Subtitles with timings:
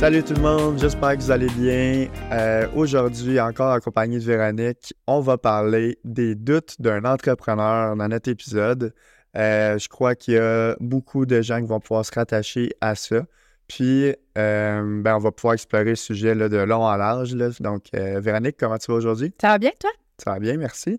[0.00, 2.08] Salut tout le monde, j'espère que vous allez bien.
[2.32, 8.30] Euh, Aujourd'hui, encore accompagné de Véronique, on va parler des doutes d'un entrepreneur dans notre
[8.30, 8.94] épisode.
[9.36, 12.94] Euh, je crois qu'il y a beaucoup de gens qui vont pouvoir se rattacher à
[12.94, 13.26] ça.
[13.68, 17.34] Puis, euh, ben, on va pouvoir explorer le sujet là, de long en large.
[17.34, 17.50] là.
[17.60, 19.34] Donc, Véronique, comment tu vas aujourd'hui?
[19.38, 19.90] Ça va bien, toi?
[20.16, 20.98] Ça va bien, merci.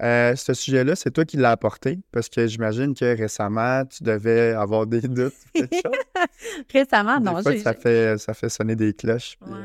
[0.00, 4.52] Euh, ce sujet-là, c'est toi qui l'as apporté parce que j'imagine que récemment, tu devais
[4.52, 5.34] avoir des doutes.
[6.72, 7.42] Récemment, Des non.
[7.42, 9.36] fois, ça, fait, ça fait sonner des cloches.
[9.42, 9.58] puis, Ouais.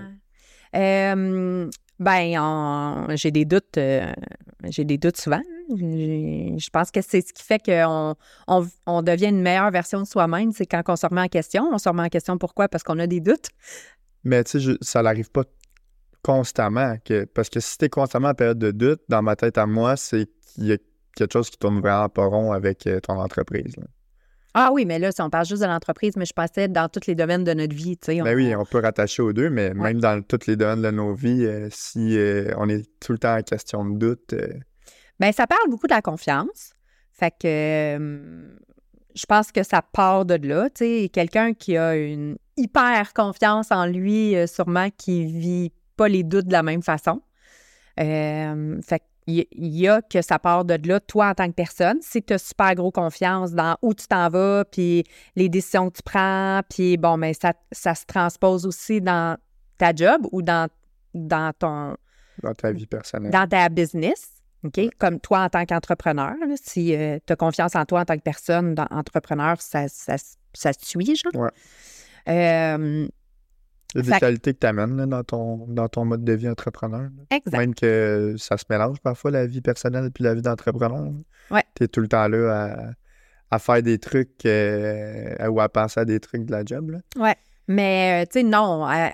[0.76, 1.70] Euh,
[2.00, 3.78] ben, on- j'ai des doutes.
[3.78, 4.12] euh,
[4.70, 5.42] j'ai des doutes souvent.
[5.70, 8.16] Je pense que c'est ce qui fait qu'on
[8.48, 10.52] on, on devient une meilleure version de soi-même.
[10.52, 11.70] C'est quand on se remet en question.
[11.72, 12.68] On se remet en question pourquoi?
[12.70, 13.50] Parce qu'on a des doutes.
[14.24, 15.44] Mais tu sais, ça n'arrive pas
[16.24, 16.96] constamment.
[17.06, 19.68] Que, parce que si tu es constamment en période de doute, dans ma tête à
[19.68, 20.78] moi, c'est qu'il y a
[21.16, 23.78] quelque chose qui tourne vraiment pas rond avec euh, ton entreprise.
[23.78, 23.84] là.
[24.56, 27.08] Ah oui, mais là, si on parle juste de l'entreprise, mais je pensais dans tous
[27.08, 27.98] les domaines de notre vie.
[27.98, 30.56] tu sais, on- Ben oui, on peut rattacher aux deux, mais même dans tous les
[30.56, 33.98] domaines de nos vies, euh, si euh, on est tout le temps en question de
[33.98, 34.48] doute, euh,
[35.20, 36.74] Ben, ça parle beaucoup de la confiance.
[37.12, 38.56] Fait que
[39.16, 40.70] je pense que ça part de là.
[40.70, 46.24] Tu sais, quelqu'un qui a une hyper confiance en lui, sûrement qui vit pas les
[46.24, 47.22] doutes de la même façon.
[48.00, 51.98] Euh, fait il y a que ça part de là, toi en tant que personne.
[52.02, 55.04] Si tu as super gros confiance dans où tu t'en vas, puis
[55.36, 59.38] les décisions que tu prends, puis bon, mais ça, ça se transpose aussi dans
[59.78, 60.68] ta job ou dans,
[61.14, 61.96] dans ton,
[62.42, 63.32] dans ta vie personnelle.
[63.32, 64.30] dans ta business,
[64.66, 64.80] OK?
[64.98, 66.94] Comme toi en tant qu'entrepreneur, si
[67.26, 70.16] tu as confiance en toi en tant que personne, dans, entrepreneur, ça, ça,
[70.54, 71.44] ça te suit, genre.
[71.44, 71.52] Ouais.
[72.28, 73.08] Euh,
[73.96, 76.50] Il y a des qualités que tu amènes dans, ton, dans ton mode de vie
[76.50, 77.02] entrepreneur.
[77.02, 77.10] là.
[77.38, 77.58] exact.
[77.58, 81.12] Même que ça se mélange parfois, la vie personnelle et la vie d'entrepreneur.
[81.52, 81.64] Ouais.
[81.76, 82.66] Tu es tout le temps là
[83.50, 86.92] à, à faire des trucs euh, ou à penser à des trucs de la job.
[86.92, 87.34] Là.
[87.70, 89.12] Mais, euh, tu sais, non, à-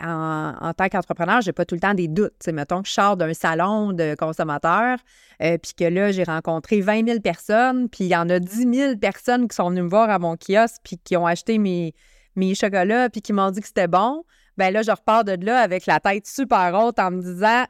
[0.62, 2.34] en, en tant qu'entrepreneur, j'ai pas tout le temps des doutes.
[2.40, 4.97] Tu sais, mettons que je sors d'un salon de consommateurs,
[5.44, 8.73] euh, puis que là, j'ai rencontré 20 000 personnes, puis il y en a 10
[8.73, 11.94] 000 personnes qui sont venues me voir à mon kiosque, puis qui ont acheté mes,
[12.35, 14.23] mes chocolats, puis qui m'ont dit que c'était bon.
[14.59, 17.64] Ben là, je repars de là avec la tête super haute en me disant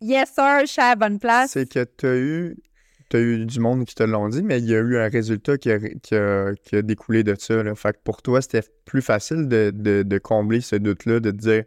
[0.00, 1.52] Yes, sir, je suis à bonne place.
[1.52, 2.56] C'est que tu as eu.
[3.10, 5.58] Tu eu du monde qui te l'ont dit, mais il y a eu un résultat
[5.58, 7.62] qui a, qui a- qui a découlé de ça.
[7.74, 11.36] Fait que pour toi, c'était plus facile de, de- de combler ce doute-là, de te
[11.36, 11.64] dire,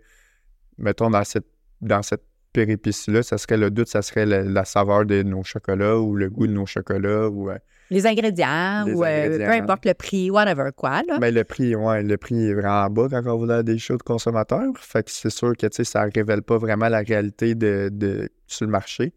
[0.80, 1.46] mettons, dans cette,
[1.82, 6.00] dans cette péripétie-là, ça serait le doute, ça serait la, la saveur de nos chocolats
[6.00, 7.58] ou le goût de nos chocolats ou euh,
[7.90, 9.48] Les ingrédients, Les ou euh, ingrédients.
[9.48, 11.02] peu importe le prix, whatever, quoi.
[11.08, 11.20] Là.
[11.20, 14.04] Ben, le prix, ouais, le prix est vraiment bas quand on dans des shows de
[14.04, 14.72] consommateurs.
[14.80, 18.30] Fait que c'est sûr que, tu sais, ça révèle pas vraiment la réalité de, de-
[18.48, 19.14] sur le marché.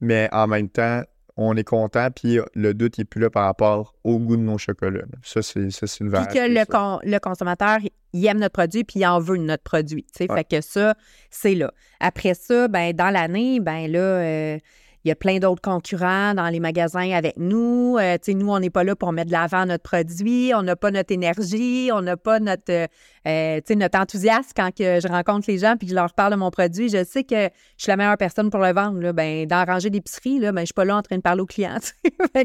[0.00, 1.02] Mais en même temps,
[1.38, 4.56] on est content, puis le doute n'est plus là par rapport au goût de nos
[4.56, 5.04] chocolats.
[5.22, 6.38] Ça, c'est ça, c'est une Puis vérité.
[6.38, 7.78] que le, con- le consommateur,
[8.14, 10.04] il aime notre produit, puis il en veut notre produit.
[10.04, 10.30] tu sais.
[10.30, 10.38] Ouais.
[10.38, 10.94] Fait que ça,
[11.30, 11.72] c'est là.
[12.00, 14.58] Après ça, ben dans l'année, ben là, euh,
[15.06, 17.96] il y a plein d'autres concurrents dans les magasins avec nous.
[17.96, 20.50] Euh, nous, on n'est pas là pour mettre de l'avant notre produit.
[20.52, 21.90] On n'a pas notre énergie.
[21.92, 22.88] On n'a pas notre, euh,
[23.28, 26.36] euh, notre enthousiasme quand que je rencontre les gens puis que je leur parle de
[26.36, 26.88] mon produit.
[26.88, 29.12] Je sais que je suis la meilleure personne pour le vendre.
[29.12, 31.46] Ben, dans la rangée d'épicerie, ben, je suis pas là en train de parler aux
[31.46, 31.78] clients.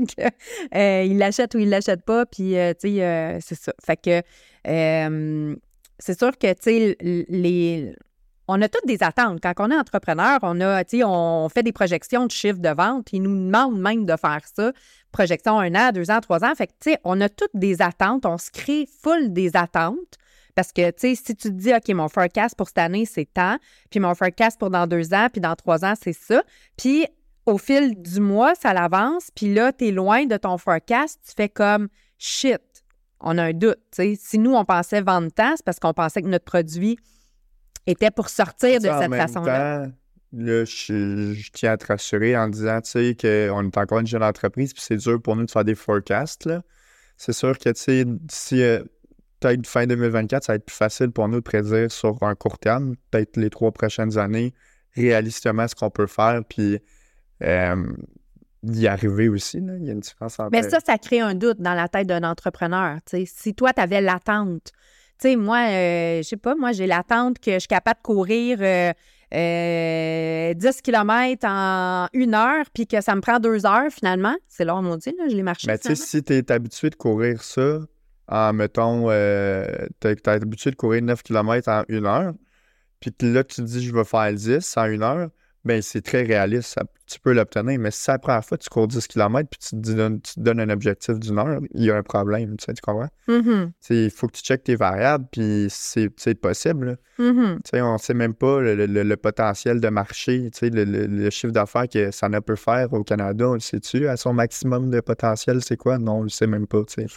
[0.75, 2.27] euh, ils l'achètent ou ils l'achètent pas.
[2.27, 3.73] Puis, c'est ça.
[3.83, 4.21] Fait que
[5.97, 7.95] c'est sûr que, tu sais, les...
[8.53, 9.39] On a toutes des attentes.
[9.41, 13.07] Quand on est entrepreneur, on a, on fait des projections de chiffre de vente.
[13.13, 14.73] Ils nous demandent même de faire ça.
[15.13, 16.51] Projection un an, deux ans, trois ans.
[16.53, 16.69] Fait
[17.05, 18.25] on a toutes des attentes.
[18.25, 20.17] On se crée full des attentes.
[20.53, 23.31] Parce que, tu sais, si tu te dis, OK, mon forecast pour cette année, c'est
[23.33, 23.55] tant,
[23.89, 26.43] puis mon forecast pour dans deux ans, puis dans trois ans, c'est ça.
[26.75, 27.05] Puis,
[27.45, 31.33] au fil du mois, ça l'avance, puis là, tu es loin de ton forecast, tu
[31.37, 31.87] fais comme,
[32.17, 32.59] shit,
[33.21, 33.79] on a un doute.
[33.93, 36.99] Si nous, on pensait vendre tant, c'est parce qu'on pensait que notre produit
[37.87, 39.87] était pour sortir de cette façon-là.
[40.33, 44.07] Là, je, je tiens à te rassurer en disant, tu sais, qu'on est encore une
[44.07, 46.61] jeune entreprise, puis c'est dur pour nous de faire des forecasts, là.
[47.17, 48.81] C'est sûr que, tu sais, si euh,
[49.41, 52.57] peut-être fin 2024, ça va être plus facile pour nous de prédire sur un court
[52.57, 54.53] terme, peut-être les trois prochaines années,
[54.95, 56.79] réalistement ce qu'on peut faire, puis
[57.43, 57.85] euh,
[58.63, 59.73] d'y arriver aussi, là.
[59.77, 60.51] Il y a une différence entre...
[60.51, 62.99] Mais ça, ça crée un doute dans la tête d'un entrepreneur.
[63.05, 63.25] tu sais.
[63.25, 64.71] Si toi, tu avais l'attente,
[65.21, 68.03] tu sais, moi, euh, je sais pas, moi, j'ai l'attente que je suis capable de
[68.03, 68.91] courir euh,
[69.35, 74.35] euh, 10 km en une heure, puis que ça me prend deux heures finalement.
[74.47, 75.67] C'est long, mon Dieu, là, je l'ai marché.
[75.67, 77.81] Mais tu sais, si tu es habitué de courir ça,
[78.27, 79.67] en mettons, euh,
[79.99, 82.33] tu es, habitué de courir 9 km en une heure,
[82.99, 85.29] puis que là, tu te dis, je vais faire 10 en une heure,
[85.63, 86.69] ben c'est très réaliste.
[86.73, 89.49] ça- tu peux l'obtenir, mais si c'est la première fois que tu cours 10 km
[89.49, 92.03] puis tu te, donnes, tu te donnes un objectif d'une heure, il y a un
[92.03, 93.09] problème, tu sais, tu comprends?
[93.27, 93.71] Mhm.
[93.79, 96.97] Sais, Il faut que tu checkes tes variables, puis c'est possible.
[97.19, 97.59] Mhm.
[97.63, 100.69] Tu sais, on ne sait même pas le, le- le potentiel de marché, tu sais,
[100.69, 104.07] le, le- chiffre d'affaires que ça ne peut faire au Canada, on le sait-tu?
[104.07, 105.97] À son maximum de potentiel, c'est quoi?
[105.97, 107.07] Non, on le sait même pas, tu sais.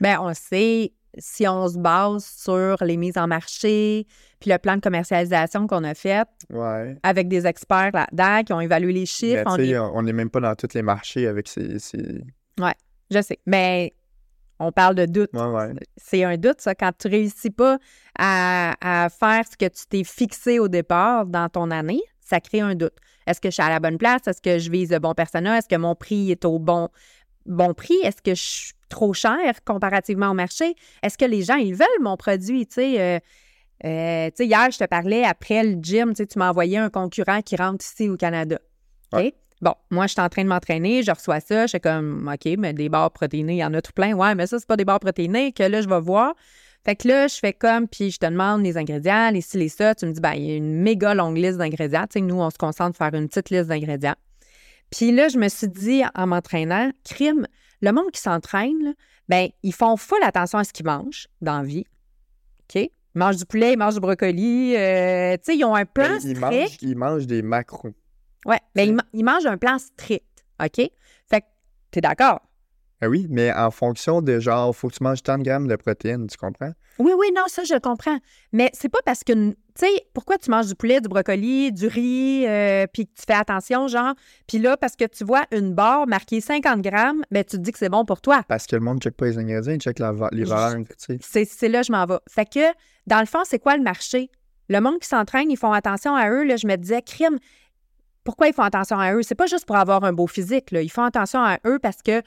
[0.00, 4.06] Ben, on sait, si on se base sur les mises en marché,
[4.40, 6.96] puis le plan de commercialisation qu'on a fait Ouais.
[7.02, 10.54] avec des experts là-dedans qui ont évalué les chiffres, Mais on n'est même pas dans
[10.54, 11.78] tous les marchés avec ces...
[11.78, 12.22] ces-
[13.10, 13.94] je sais, mais
[14.58, 15.30] on parle de doute.
[15.32, 15.72] Ouais, ouais.
[15.96, 17.78] C'est un doute, ça, quand tu réussis pas
[18.18, 22.60] à, à faire ce que tu t'es fixé au départ dans ton année, ça crée
[22.60, 22.92] un doute.
[23.26, 24.26] Est-ce que je suis à la bonne place?
[24.26, 25.54] Est-ce que je vise le bon personnel?
[25.58, 26.88] Est-ce que mon prix est au bon,
[27.48, 27.96] bon prix?
[28.02, 30.74] Est-ce que je suis trop cher comparativement au marché?
[31.02, 32.66] Est-ce que les gens, ils veulent mon produit?
[32.66, 33.18] Tu sais, euh,
[33.84, 37.84] euh, hier, je te parlais après le gym, tu m'as envoyé un concurrent qui rentre
[37.84, 38.58] ici au Canada.
[39.12, 39.34] Ouais.
[39.60, 42.52] Bon, moi, je suis en train de m'entraîner, je reçois ça, je suis comme, OK,
[42.58, 44.12] mais des barres protéinées, il y en a tout plein.
[44.14, 46.34] Ouais, mais ça, c'est pas des barres protéinées que là, je vais voir.
[46.84, 49.68] Fait que là, je fais comme, puis je te demande les ingrédients, les ci, les
[49.68, 49.94] ça.
[49.94, 52.04] Tu me dis, ben, il y a une méga longue liste d'ingrédients.
[52.08, 54.14] Tu sais, nous, on se concentre sur faire une petite liste d'ingrédients.
[54.90, 57.46] Puis là, je me suis dit, en m'entraînant, crime,
[57.82, 58.94] le monde qui s'entraîne,
[59.28, 61.84] ben, ils font full attention à ce qu'ils mangent dans la vie.
[62.62, 62.76] OK?
[62.82, 64.74] Ils mangent du poulet, ils mangent du brocoli.
[64.76, 66.40] euh, tu sais, ils ont un plan Ben, ils, strict.
[66.40, 67.90] mangent, ils mangent des macros.
[68.46, 70.24] Ouais, ben, ils, ma- ils mangent un plan strict.
[70.62, 70.76] OK?
[71.30, 71.46] Fait que,
[71.90, 72.40] t'es d'accord?
[73.00, 75.76] Ah oui, mais en fonction de genre, faut que tu manges tant de grammes de
[75.76, 76.72] protéines, tu comprends?
[76.98, 78.18] Oui, oui, non, ça, je comprends.
[78.52, 81.86] Mais c'est pas parce que, tu sais, pourquoi tu manges du poulet, du brocoli, du
[81.86, 84.14] riz, euh, puis que tu fais attention, genre,
[84.48, 87.70] puis là, parce que tu vois une barre marquée 50 grammes, ben, tu te dis
[87.70, 88.42] que c'est bon pour toi.
[88.48, 90.82] Parce que le monde ne check pas les ingrédients, il check la les valeurs.
[91.20, 92.18] C'est c'est là que je m'en vais.
[92.28, 92.72] Fait que,
[93.06, 94.30] dans le fond, c'est quoi le marché?
[94.68, 96.44] Le monde qui s'entraîne, ils font attention à eux.
[96.44, 97.38] Là, je me disais, crime,
[98.24, 99.22] pourquoi ils font attention à eux?
[99.22, 100.72] C'est pas juste pour avoir un beau physique.
[100.72, 100.82] Là.
[100.82, 102.20] Ils font attention à eux parce que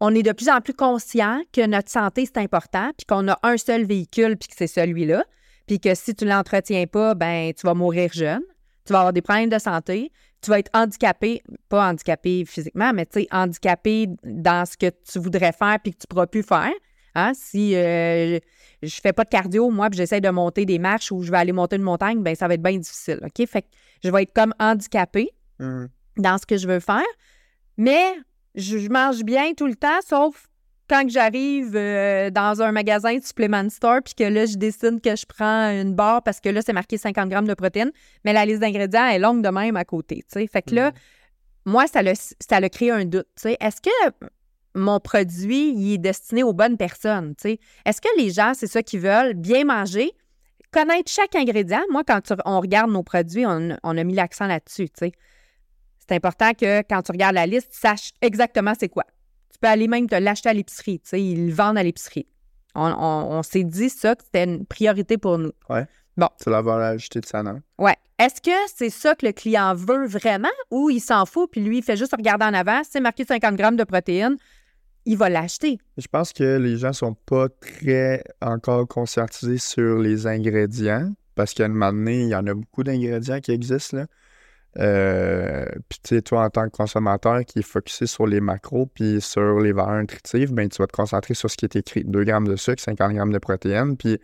[0.00, 3.38] on est de plus en plus conscient que notre santé, c'est important, puis qu'on a
[3.42, 5.24] un seul véhicule, puis que c'est celui-là.
[5.66, 8.42] Puis que si tu l'entretiens pas, ben tu vas mourir jeune.
[8.84, 10.12] Tu vas avoir des problèmes de santé.
[10.40, 15.18] Tu vas être handicapé, pas handicapé physiquement, mais tu sais, handicapé dans ce que tu
[15.18, 16.70] voudrais faire puis que tu pourras plus faire.
[17.16, 17.32] Hein?
[17.34, 18.38] Si euh,
[18.82, 21.38] je fais pas de cardio, moi, puis j'essaie de monter des marches ou je vais
[21.38, 23.18] aller monter une montagne, ben ça va être bien difficile.
[23.24, 23.46] OK?
[23.48, 23.68] Fait que
[24.04, 25.88] je vais être comme handicapé Hum.
[26.18, 27.00] dans ce que je veux faire.
[27.78, 28.14] Mais
[28.54, 30.46] je, je mange bien tout le temps, sauf
[30.88, 35.00] quand que j'arrive euh, dans un magasin de supplement store, puis que là, je décide
[35.00, 37.90] que je prends une barre parce que là, c'est marqué 50 grammes de protéines,
[38.24, 40.16] mais la liste d'ingrédients est longue de même à côté.
[40.30, 40.46] tu sais.
[40.46, 40.92] Fait que là,
[41.64, 43.26] moi, ça l'a ça l'a créé un doute.
[43.36, 43.56] tu sais.
[43.60, 44.26] Est-ce que
[44.74, 47.34] mon produit il est destiné aux bonnes personnes?
[47.36, 47.58] tu sais?
[47.84, 50.12] Est-ce que les gens, c'est ça qu'ils veulent, bien manger,
[50.70, 51.82] connaître chaque ingrédient?
[51.90, 54.88] Moi, quand tu- on regarde nos produits, on, on a mis l'accent là-dessus.
[54.90, 55.12] tu sais.
[55.98, 59.04] C'est important que quand tu regardes la liste, tu saches exactement c'est quoi.
[59.52, 61.00] Tu peux aller même te l'acheter à l'épicerie.
[61.00, 62.26] Tu sais, ils le vendent à l'épicerie.
[62.74, 65.52] On, on- on s'est dit ça, que c'était une priorité pour nous.
[66.38, 67.60] C'est la valeur ajoutée de ça, non?
[67.78, 67.96] Ouais.
[68.18, 71.78] Est-ce que c'est ça que le client veut vraiment ou il s'en fout puis lui,
[71.78, 74.36] il fait juste regarder en avant, c'est marqué 50 grammes de protéines,
[75.04, 75.76] il va l'acheter?
[75.98, 81.66] Je pense que les gens sont pas très encore conscientisés sur les ingrédients parce qu'à
[81.66, 83.98] un moment donné, il y en a beaucoup d'ingrédients qui existent.
[83.98, 84.06] Là.
[84.78, 88.86] Euh, puis tu sais, toi, en tant que consommateur qui est focusé sur les macros
[88.86, 92.04] puis sur les valeurs nutritives, ben, tu vas te concentrer sur ce qui est écrit.
[92.04, 93.96] 2 grammes de sucre, 50 grammes de protéines.
[93.96, 94.18] Puis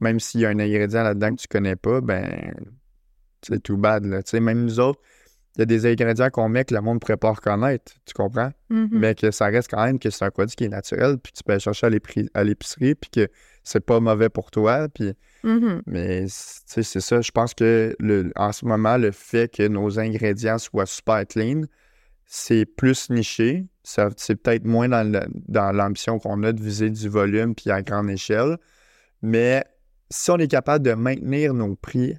[0.00, 2.54] même s'il y a un ingrédient là-dedans que tu connais pas, ben
[3.42, 4.04] c'est tout bad.
[4.04, 4.22] Là.
[4.22, 5.00] Tu sais, même nous autres,
[5.56, 7.92] il y a des ingrédients qu'on met que le monde ne pourrait pas reconnaître.
[8.04, 8.50] Tu comprends?
[8.68, 8.88] Mhm.
[8.92, 11.42] mais que ça reste quand même que c'est un produit qui est naturel, puis tu
[11.42, 11.86] peux aller chercher
[12.34, 13.28] à l'épicerie, puis que
[13.62, 15.14] c'est pas mauvais pour toi, puis...
[15.86, 19.52] Mais, c- tu sais, c'est ça, je pense que le, en ce moment, le fait
[19.52, 21.62] que nos ingrédients soient super clean,
[22.24, 27.70] c'est plus niché, c'est peut-être moins dans, l'ambition qu'on a de viser du volume, puis
[27.70, 28.58] à grande échelle,
[29.22, 29.64] mais
[30.10, 32.16] si on est capable de maintenir nos prix,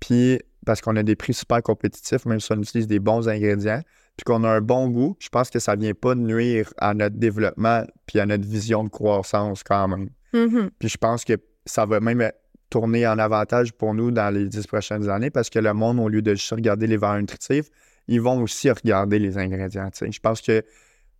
[0.00, 3.82] puis parce qu'on a des prix super compétitifs, même si on utilise des bons ingrédients,
[4.16, 7.16] puis qu'on a un bon goût, je pense que ça vient pas nuire à notre
[7.16, 10.10] développement puis à notre vision de croissance quand même.
[10.32, 10.70] Mhm.
[10.78, 11.34] Puis je pense que
[11.66, 12.30] ça va même
[12.72, 16.08] tourner en avantage pour nous dans les dix prochaines années parce que le monde, au
[16.08, 17.68] lieu de juste regarder les valeurs nutritives,
[18.08, 19.90] ils vont aussi regarder les ingrédients.
[19.92, 20.64] Je pense que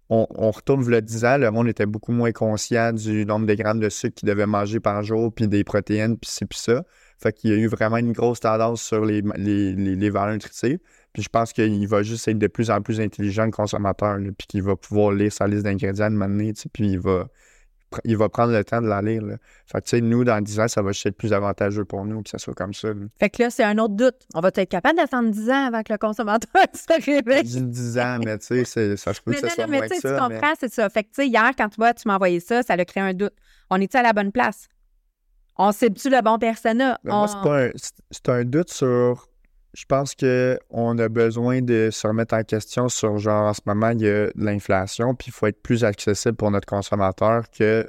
[0.08, 3.54] on, on retourne le 10 ans, le monde était beaucoup moins conscient du nombre de
[3.54, 6.84] grammes de sucre qu'il devait manger par jour, puis des protéines, puis ci, puis ça.
[7.18, 10.78] Fait qu'il y a eu vraiment une grosse tendance sur les, les, les- valeurs nutritives.
[11.12, 14.46] Puis je pense qu'il va juste être de plus en plus intelligent, le consommateur, puis
[14.48, 17.28] qu'il va pouvoir lire sa liste d'ingrédients de manière, puis il va...
[18.04, 19.22] il va prendre le temps de la lire.
[19.22, 19.36] Là.
[19.66, 22.04] Fait que, tu sais, nous, dans 10 ans, ça va juste être plus avantageux pour
[22.04, 22.88] nous que ça soit comme ça.
[22.88, 23.06] là.
[23.18, 24.16] Fait que là, c'est un autre doute.
[24.34, 27.42] On va être capable d'attendre 10 ans avant que le consommateur se réveille.
[27.44, 29.94] dis 10 ans, mais tu sais, ça se peut que ça soit mais tu que
[29.96, 30.28] sais, tu ça.
[30.28, 30.88] mais- comprends, c'est ça.
[30.90, 33.34] Fait que, tu sais, hier, quand tu m'as envoyé ça, ça a créé un doute.
[33.70, 34.68] On est-tu à la bonne place?
[35.58, 36.98] On cible-tu le bon persona?
[37.04, 37.70] Moi, On- un,
[38.10, 39.28] c'est un doute sur.
[39.74, 43.90] Je pense qu'on a besoin de se remettre en question sur genre en ce moment,
[43.90, 47.88] il y a de l'inflation, puis il faut être plus accessible pour notre consommateur que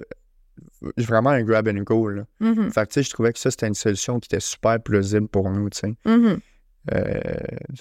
[0.98, 2.08] vraiment un grab and go.
[2.08, 2.24] Là.
[2.40, 4.80] Mhm, Fait que tu sais, je trouvais que ça, c'était une solution qui était super
[4.82, 5.94] plausible pour nous, tu sais.
[6.06, 6.40] mhm.
[6.94, 7.22] Euh,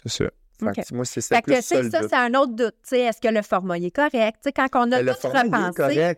[0.02, 0.24] c'est ça.
[0.60, 0.86] Fait OK.
[0.88, 2.74] que moi, c'est c'est Fait que, ça ça, c'est un autre doute.
[2.92, 4.48] Est-ce que le format il est correct?
[4.54, 6.16] Quand on a tout est repensé,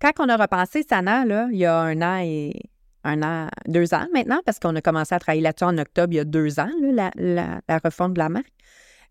[0.00, 2.52] quand on a repensé Sana, là, il y a un an et
[3.08, 6.16] un an, deux ans maintenant, parce qu'on a commencé à travailler là-dessus en octobre, il
[6.16, 8.52] y a deux ans, là, la, la, la refonte de la marque.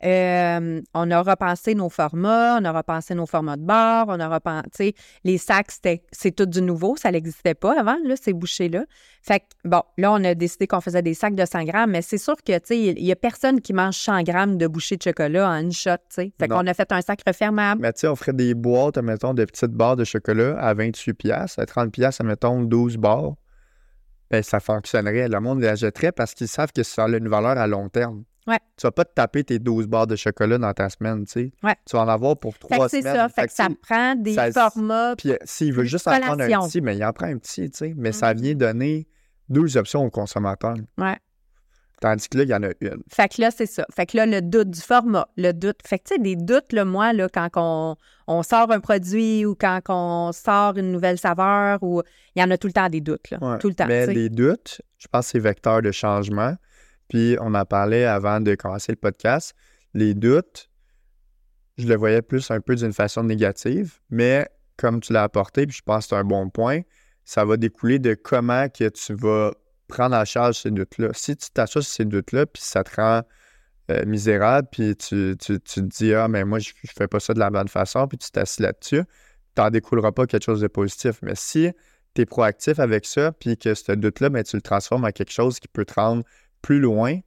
[0.03, 4.29] Euh, on a repensé nos formats, on a repensé nos formats de bar, on a
[4.29, 8.85] repensé, les sacs, c'était, c'est tout du nouveau, ça n'existait pas avant, là, ces bouchées-là.
[9.23, 12.03] Fait que, bon, là, on a décidé qu'on faisait des sacs de 100 grammes, mais
[12.03, 14.97] c'est sûr que, tu sais, il y a personne qui mange 100 grammes de bouchées
[14.97, 16.31] de chocolat en une shot, tu sais.
[16.39, 17.81] Fait qu'on a fait un sac refermable.
[17.81, 21.13] Mais tu sais, on ferait des boîtes, mettons, de petites barres de chocolat à 28
[21.15, 23.33] piastres, à 30 piastres, mettons, 12 barres.
[24.29, 25.27] Ben, ça fonctionnerait.
[25.29, 28.23] Le monde les achèterait parce qu'ils savent que ça a une valeur à long terme.
[28.45, 28.59] Ouais.
[28.77, 31.51] Tu vas pas te taper tes 12 barres de chocolat dans ta semaine, tu sais.
[31.63, 31.75] Ouais.
[31.85, 33.15] Tu vas en avoir pour trois que c'est semaines.
[33.15, 33.29] ça.
[33.29, 35.15] Fait que ça prend des ça- formats.
[35.17, 37.69] Puis euh, s'il veut juste en prendre un petit, mais il en prend un petit,
[37.69, 37.93] tu sais.
[37.97, 38.41] Mais ça Mhm.
[38.41, 39.07] vient donner
[39.49, 40.75] deux options aux consommateurs.
[40.97, 41.17] Ouais.
[41.99, 43.01] Tandis que là, il y en a une.
[43.09, 43.85] Fait que là, c'est ça.
[43.95, 45.79] Fait que là, le doute du format, le doute.
[45.83, 47.95] Fait que, tu sais, des doutes, là, moi, là, quand on,
[48.27, 52.03] on sort un produit ou quand on sort une nouvelle saveur, ou
[52.35, 53.39] il y en a tout le temps des doutes, là.
[53.41, 53.57] Ouais.
[53.57, 53.87] Tout le temps.
[53.87, 54.13] Mais tu sais.
[54.13, 56.55] les doutes, je pense que c'est vecteur de changement.
[57.09, 59.55] Puis on en parlait avant de commencer le podcast.
[59.93, 60.69] Les doutes,
[61.77, 65.77] je le voyais plus un peu d'une façon négative, mais comme tu l'as apporté, puis
[65.77, 66.81] je pense que c'est un bon point,
[67.23, 69.51] ça va découler de comment que tu vas
[69.87, 71.09] prendre en charge ces doutes-là.
[71.13, 73.23] Si tu t'associes ces doutes-là, puis ça te rend
[73.89, 77.19] euh, misérable, puis tu, tu, tu te dis Ah, mais moi, je, je fais pas
[77.19, 79.03] ça de la bonne façon, puis tu t'assis là-dessus,
[79.55, 81.19] t'en découlera pas quelque chose de positif.
[81.21, 81.71] Mais si
[82.13, 85.31] tu es proactif avec ça, puis que ce doute-là, ben, tu le transformes en quelque
[85.31, 86.23] chose qui peut te rendre
[86.61, 87.19] plus loin,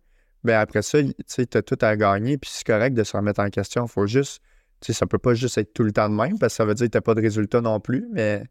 [0.45, 3.51] ben après ça, tu as tout à gagner, puis c'est correct de se remettre en
[3.51, 3.87] question.
[3.87, 4.41] faut juste,
[4.81, 6.65] tu sais, ça peut pas juste être tout le temps de même, parce que ça
[6.65, 8.45] veut dire que tu pas de résultat non plus, mais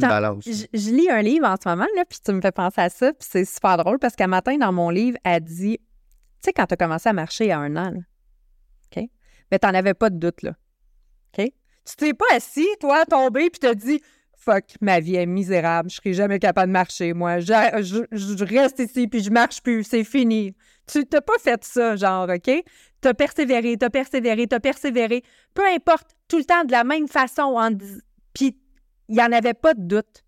[0.00, 0.44] balance.
[0.46, 2.88] Je, je lis un livre en ce moment, là, puis tu me fais penser à
[2.88, 5.84] ça, puis c'est super drôle parce qu'un matin, dans mon livre, elle dit Tu
[6.46, 8.00] sais, quand tu as commencé à marcher il y a un an, là,
[8.96, 9.04] OK?
[9.50, 10.52] Mais tu avais pas de doute, là.
[11.38, 11.44] OK?
[11.84, 14.00] Tu t'es pas assis, toi, tombé, puis t'as dit
[14.40, 17.40] Fuck, ma vie est misérable, je serai jamais capable de marcher, moi.
[17.40, 18.04] Je, je-
[18.36, 20.54] je reste ici, puis je marche plus, c'est fini.
[20.86, 22.50] Tu t'as pas fait ça, genre, OK?
[23.00, 25.22] T'as persévéré, t'as persévéré, t'as persévéré.
[25.54, 27.42] Peu importe, tout le temps de la même façon.
[27.58, 27.70] En
[28.32, 28.56] Puis
[29.08, 30.24] il n'y en avait pas de doute.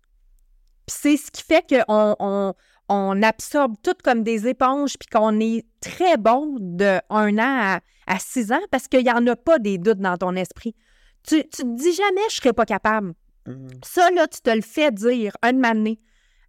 [0.85, 2.53] Puis c'est ce qui fait qu'on on,
[2.89, 7.79] on absorbe tout comme des éponges, puis qu'on est très bon de un an à,
[8.07, 10.75] à six ans parce qu'il n'y en a pas des doutes dans ton esprit.
[11.23, 13.13] Tu, tu te dis jamais je ne serais pas capable.
[13.47, 13.69] Mhm.
[13.83, 15.99] Ça, là, tu te le fais dire un moment donné.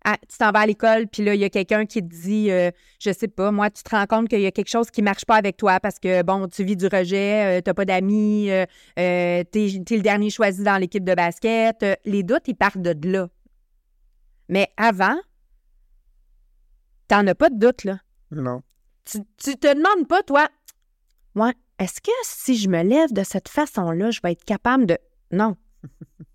[0.04, 2.50] Ah, tu t'en vas à l'école, puis là, il y a quelqu'un qui te dit,
[2.50, 5.00] euh, je sais pas, moi, tu te rends compte qu'il y a quelque chose qui
[5.00, 8.50] marche pas avec toi parce que, bon, tu vis du rejet, tu t'as pas d'amis,
[8.50, 8.66] euh,
[8.98, 11.82] euh, t'es, t'es le dernier choisi dans l'équipe de basket.
[11.84, 13.28] euh, les doutes, ils partent de là.
[14.48, 15.16] Mais avant,
[17.06, 18.00] t'en as pas de doute, là.
[18.32, 18.62] Non.
[19.04, 20.48] Tu, tu te demandes pas, toi,
[21.36, 24.98] ouais, est-ce que si je me lève de cette façon-là, je vais être capable de.
[25.30, 25.56] Non.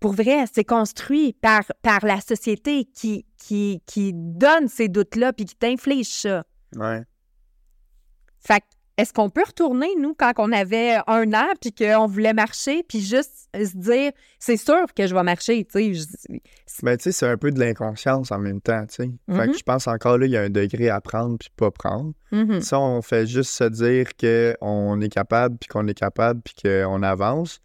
[0.00, 5.44] Pour vrai, c'est construit par, par la société qui, qui, qui donne ces doutes-là puis
[5.44, 6.44] qui t'inflige ça.
[6.76, 7.02] Ouais.
[8.38, 8.66] Fait que,
[9.00, 13.00] est-ce qu'on peut retourner, nous, quand on avait un an puis qu'on voulait marcher puis
[13.00, 16.42] juste se dire, c'est sûr que je vais marcher, tu sais.
[16.82, 19.10] Ben, tu sais, c'est un peu de l'inconscience en même temps, tu sais.
[19.34, 21.70] Fait que je pense encore là, il y a un degré à prendre puis pas
[21.70, 22.12] prendre.
[22.30, 22.60] Mhm.
[22.60, 27.02] Ça, on fait juste se dire qu'on est capable, puis qu'on est capable, puis qu'on
[27.02, 27.60] avance,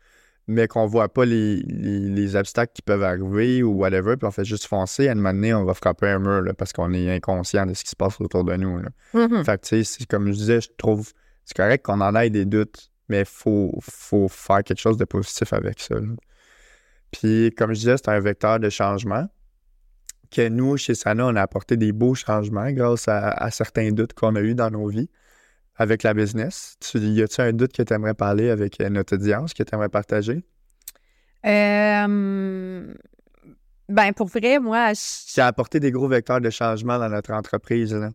[0.47, 4.31] mais qu'on voit pas les, les, les obstacles qui peuvent arriver ou whatever, puis on
[4.31, 5.07] fait juste foncer.
[5.07, 7.73] À un moment donné, on va frapper un mur, là, parce qu'on est inconscient de
[7.73, 8.77] ce qui se passe autour de nous.
[8.77, 8.89] Là.
[9.13, 9.43] Mhm.
[9.43, 11.11] Fait que, tu sais, comme je disais, je trouve
[11.45, 15.05] c'est correct qu'on en ait des doutes, mais il faut, faut faire quelque chose de
[15.05, 15.95] positif avec ça.
[15.95, 16.07] là.
[17.11, 19.27] Puis, comme je disais, c'est un vecteur de changement
[20.31, 24.13] que nous, chez Sana, on a apporté des beaux changements grâce à, à certains doutes
[24.13, 25.09] qu'on a eus dans nos vies
[25.77, 26.77] avec la business?
[26.79, 29.73] Tu, y a-tu un doute que tu aimerais parler avec euh, notre audience, que tu
[29.75, 30.43] aimerais partager?
[31.45, 32.93] Euh,
[33.89, 37.31] ben, pour vrai, moi, je- Qui a apporté des gros vecteurs de changement dans notre
[37.33, 37.93] entreprise.
[37.93, 38.11] Là.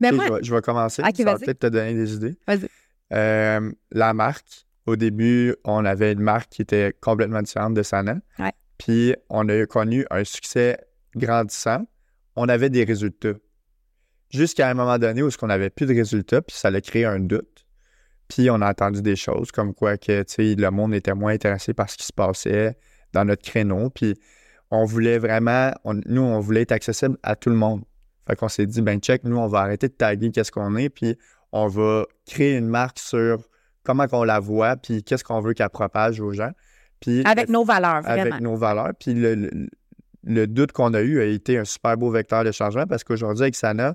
[0.00, 1.02] ben, moi, je, vais, je vais commencer.
[1.02, 1.44] Ok, ça va vas-y.
[1.44, 2.36] peut-être te donner des idées.
[2.46, 2.68] Vas-y.
[3.12, 8.16] Euh, la marque, Au début, on avait une marque qui était complètement différente de Sana.
[8.38, 8.52] Ouais.
[8.78, 10.78] Puis on a connu un succès
[11.14, 11.86] grandissant.
[12.36, 13.34] On avait des résultats.
[14.34, 17.20] Jusqu'à un moment donné où on n'avait plus de résultats, puis ça a créé un
[17.20, 17.64] doute.
[18.28, 21.88] Puis on a entendu des choses comme quoi que le monde était moins intéressé par
[21.90, 22.76] ce qui se passait
[23.12, 23.90] dans notre créneau.
[23.90, 24.14] Puis
[24.70, 27.82] on voulait vraiment, on- nous, on voulait être accessible à tout le monde.
[28.26, 30.88] Fait qu'on s'est dit, ben check, nous, on va arrêter de taguer qu'est-ce qu'on est,
[30.88, 31.16] puis
[31.52, 33.38] on va créer une marque sur
[33.84, 36.50] comment qu'on la voit, puis qu'est-ce qu'on veut qu'elle propage aux gens.
[37.00, 38.22] Puis Avec nos valeurs, vraiment.
[38.22, 38.92] avec nos valeurs.
[38.98, 39.68] Puis le, le-
[40.26, 43.42] le doute qu'on a eu a été un super beau vecteur de changement parce qu'aujourd'hui,
[43.42, 43.94] avec Sana,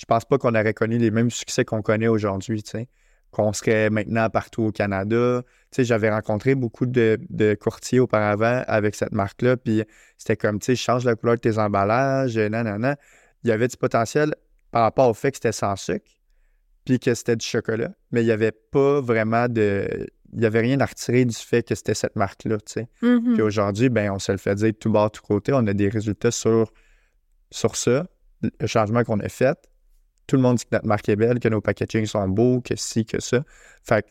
[0.00, 2.88] je pense pas qu'on aurait connu les mêmes succès qu'on connaît aujourd'hui, tu sais.
[3.32, 5.42] Qu'on serait maintenant partout au Canada.
[5.44, 9.84] Tu sais, j'avais rencontré beaucoup de, de courtiers auparavant avec cette marque-là, puis
[10.16, 12.96] c'était comme, tu sais, change la couleur de tes emballages, euh, nanana.
[13.44, 14.34] Il y avait du potentiel
[14.70, 16.10] par rapport au fait que c'était sans sucre,
[16.86, 20.08] puis que c'était du chocolat, mais il n'y avait pas vraiment de...
[20.32, 22.88] Il n'y avait rien à retirer du fait que c'était cette marque-là, tu sais.
[23.02, 23.34] Mhm.
[23.34, 25.52] Puis aujourd'hui, ben, on se le fait dire de tout bord, de tout côté.
[25.52, 26.72] On a des résultats sur,
[27.50, 28.06] sur ça,
[28.42, 29.58] le changement qu'on a fait.
[30.30, 32.76] Tout le monde dit que notre marque est belle, que nos packaging sont beaux, que
[32.76, 33.42] ci, que ça.
[33.82, 34.06] Fait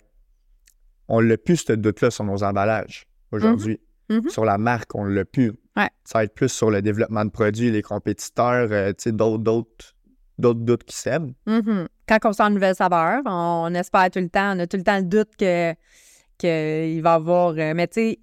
[1.08, 3.80] on l'a plus, ce doute-là, sur nos emballages aujourd'hui.
[4.10, 4.28] Mhm.
[4.28, 5.54] Sur la marque, on l'a plus.
[5.78, 5.88] Ouais.
[6.04, 9.96] Ça va être plus sur le développement de produits, les compétiteurs, euh, d'autres, d'autres,
[10.38, 11.32] d'autres doutes qui s'aiment.
[11.46, 11.88] Mhm.
[12.06, 14.84] Quand on sent une nouvelle saveur, on espère tout le temps, on a tout le
[14.84, 15.74] temps le doute que
[16.38, 17.54] qu'il va y avoir.
[17.58, 18.20] euh, mais tu sais,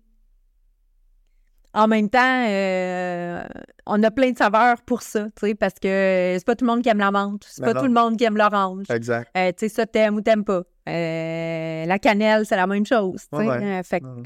[1.77, 3.45] en même temps, euh,
[3.87, 6.71] on a plein de saveurs pour ça, tu sais, parce que c'est pas tout le
[6.73, 7.81] monde qui aime la menthe, c'est Ben pas non.
[7.83, 8.87] tout le monde qui aime l'orange.
[8.91, 9.31] Exact.
[9.37, 10.63] Euh, tu sais, ça, t'aimes ou t'aimes pas.
[10.89, 13.37] Euh, la cannelle, c'est la même chose, tu sais.
[13.37, 13.79] Ouais, ouais.
[13.79, 14.23] Euh, fait que- Ouais.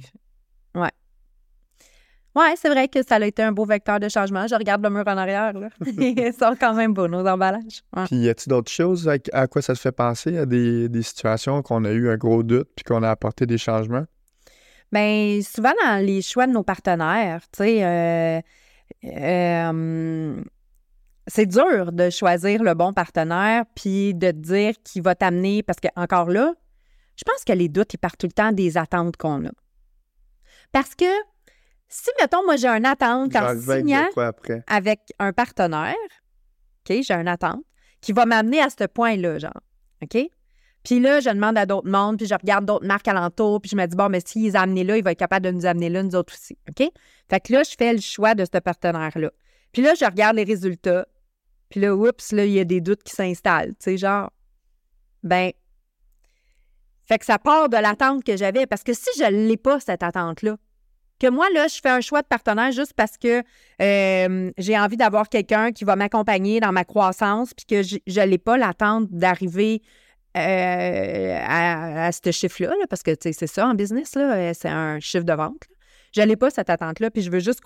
[0.82, 0.90] ouais.
[2.36, 4.46] Ouais, c'est vrai que ça a été un beau vecteur de changement.
[4.46, 5.68] Je regarde le mur en arrière, là.
[5.86, 7.82] Ils sont quand même beaux, nos emballages.
[7.96, 8.04] Ouais.
[8.06, 10.38] Puis, y a-t-il d'autres choses à, à quoi ça te fait penser?
[10.38, 13.58] À des, des situations qu'on a eu un gros doute puis qu'on a apporté des
[13.58, 14.04] changements?
[14.92, 18.40] Bien, souvent dans les choix de nos partenaires, tu sais, euh,
[19.04, 20.42] euh,
[21.26, 25.78] c'est dur de choisir le bon partenaire puis de te dire qu'il va t'amener, parce
[25.78, 26.54] que encore là,
[27.16, 29.50] je pense que les doutes, ils partent tout le temps des attentes qu'on a.
[30.72, 31.04] Parce que
[31.88, 34.08] si, mettons, moi, j'ai une attente en signant
[34.66, 35.94] avec un partenaire,
[36.88, 37.62] OK, j'ai une attente,
[38.00, 39.60] qui va m'amener à ce point-là, genre,
[40.02, 40.30] OK?
[40.84, 43.76] Puis là, je demande à d'autres mondes, puis je regarde d'autres marques alentours, puis je
[43.76, 46.02] me dis, bon, mais s'ils les là, il va être capable de nous amener là,
[46.02, 46.88] nous autres aussi, OK?
[47.28, 49.30] Fait que là, je fais le choix de ce partenaire-là.
[49.72, 51.06] Puis là, je regarde les résultats,
[51.68, 54.30] puis là, oups, là, il y a des doutes qui s'installent, tu sais, genre,
[55.22, 55.52] ben,
[57.04, 59.80] fait que ça part de l'attente que j'avais, parce que si je ne l'ai pas,
[59.80, 60.56] cette attente-là,
[61.20, 63.42] que moi, là, je fais un choix de partenaire juste parce que
[63.82, 68.38] euh, j'ai envie d'avoir quelqu'un qui va m'accompagner dans ma croissance, puis que je n'ai
[68.38, 69.82] pas l'attente d'arriver
[70.36, 74.68] euh, à, à ce chiffre-là, là, parce que c'est ça en business, là, euh, c'est
[74.68, 75.62] un chiffre de vente.
[76.12, 77.60] Je n'ai pas cette attente-là, puis je veux juste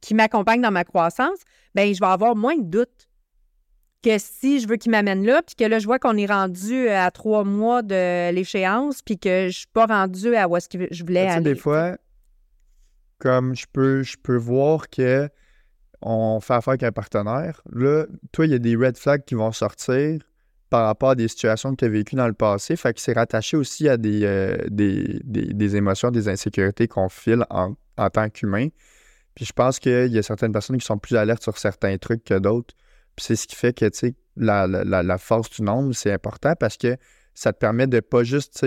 [0.00, 1.38] qu'il m'accompagne dans ma croissance,
[1.74, 3.08] bien, je vais avoir moins de doutes
[4.02, 6.88] que si je veux qu'il m'amène là, puis que là, je vois qu'on est rendu
[6.88, 10.68] à trois mois de l'échéance, puis que je ne suis pas rendu à où est-ce
[10.68, 11.54] que je voulais sais, aller.
[11.54, 11.96] des fois,
[13.18, 15.28] comme je peux, je peux voir que
[16.00, 19.34] on fait affaire avec un partenaire, là, toi, il y a des red flags qui
[19.34, 20.20] vont sortir
[20.72, 22.76] par rapport à des situations que tu as vécues dans le passé.
[22.76, 27.10] Fait que c'est rattaché aussi à des, euh, des, des- des émotions, des insécurités qu'on
[27.10, 28.68] file en, en tant qu'humain.
[29.34, 32.24] Puis je pense qu'il y a certaines personnes qui sont plus alertes sur certains trucs
[32.24, 32.74] que d'autres.
[33.16, 36.10] Puis c'est ce qui fait que, tu sais, la, la- la- force du nombre, c'est
[36.10, 36.96] important parce que
[37.34, 38.64] ça te permet de pas juste,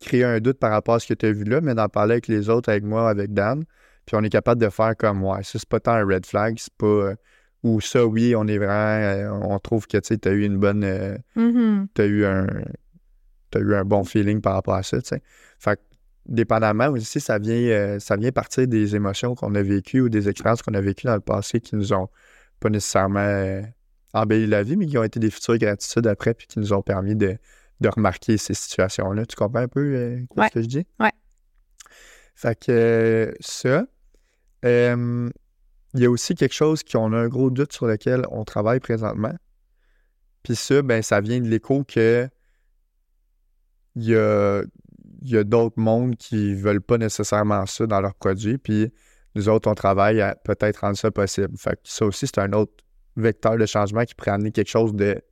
[0.00, 2.14] créer un doute par rapport à ce que tu as vu là, mais d'en parler
[2.14, 3.62] avec les autres, avec moi, avec Dan.
[4.04, 6.74] Puis on est capable de faire comme, ouais, c'est pas tant un red flag, c'est
[6.74, 6.86] pas.
[6.86, 7.14] euh,
[7.66, 8.72] ou ça, oui, on est vraiment.
[8.72, 10.84] euh, on trouve que, tu t'as eu une bonne.
[10.84, 11.88] euh, Mhm.
[11.94, 12.46] t'as eu un.
[13.50, 15.22] T'as eu un bon feeling par rapport à ça, tu sais.
[15.58, 15.82] Fait que,
[16.28, 20.28] dépendamment aussi, ça vient, euh, ça vient partir des émotions qu'on a vécues ou des
[20.28, 22.08] expériences qu'on a vécues dans le passé qui nous ont
[22.60, 23.62] pas nécessairement euh,
[24.12, 26.82] embelli la vie, mais qui ont été des futures gratitudes après, puis qui nous ont
[26.82, 27.36] permis de,
[27.80, 29.26] de remarquer ces situations-là.
[29.26, 30.48] Tu comprends un peu euh, Ouais.
[30.48, 30.86] ce que je dis?
[30.98, 31.12] Ouais.
[32.34, 33.86] Fait que ça.
[35.96, 38.80] Il y a aussi quelque chose qu'on a un gros doute sur lequel on travaille
[38.80, 39.34] présentement.
[40.42, 42.28] Puis ça, ben, ça vient de l'écho que
[43.96, 44.62] il y a,
[45.44, 48.58] d'autres mondes qui veulent pas nécessairement ça dans leurs produits.
[48.58, 48.92] Puis
[49.34, 51.56] nous autres, on travaille à peut-être rendre ça possible.
[51.56, 52.72] Fait que ça aussi, c'est un autre
[53.16, 55.22] vecteur de changement qui pourrait amener quelque chose de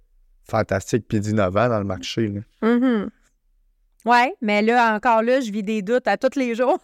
[0.44, 2.28] fantastique puis d'innovant dans le marché.
[2.28, 2.40] là.
[2.62, 3.10] Mhm.
[4.06, 6.78] Ouais, mais là, encore là, je vis des doutes à tous les jours.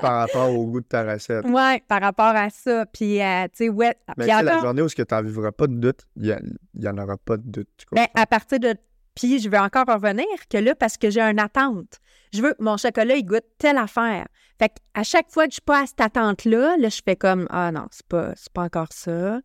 [0.00, 1.44] Par rapport au goût de ta recette.
[1.46, 2.86] Ouais, par rapport à ça.
[2.86, 3.94] Puis, euh, tu sais, ouais.
[4.16, 6.38] Mais Puis sais, la encore- journée où tu n'en vivras pas de doute, il
[6.74, 7.68] n'y en aura pas de doute.
[7.92, 8.22] ben, comprends?
[8.22, 8.74] à partir de.
[9.14, 11.98] Puis je veux encore revenir que là, parce que j'ai une attente.
[12.32, 14.26] Je veux que mon chocolat, il goûte telle affaire.
[14.58, 17.86] Fait à chaque fois que je passe cette attente-là, là, je fais comme Ah non,
[17.90, 19.40] c'est pas, pas encore ça.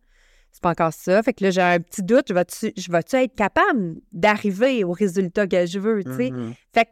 [0.52, 1.22] C'est pas encore ça.
[1.22, 2.26] Fait que là, j'ai un petit doute.
[2.28, 6.30] Je vais-tu, je vais être capable d'arriver au résultat que je veux, tu sais?
[6.30, 6.54] Mhm.
[6.72, 6.90] Fait que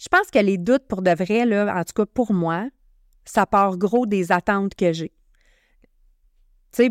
[0.00, 2.68] je pense que les doutes, pour de vrai, là, en tout cas pour moi,
[3.24, 5.12] ça part gros des attentes que j'ai.
[6.72, 6.90] Tu sais,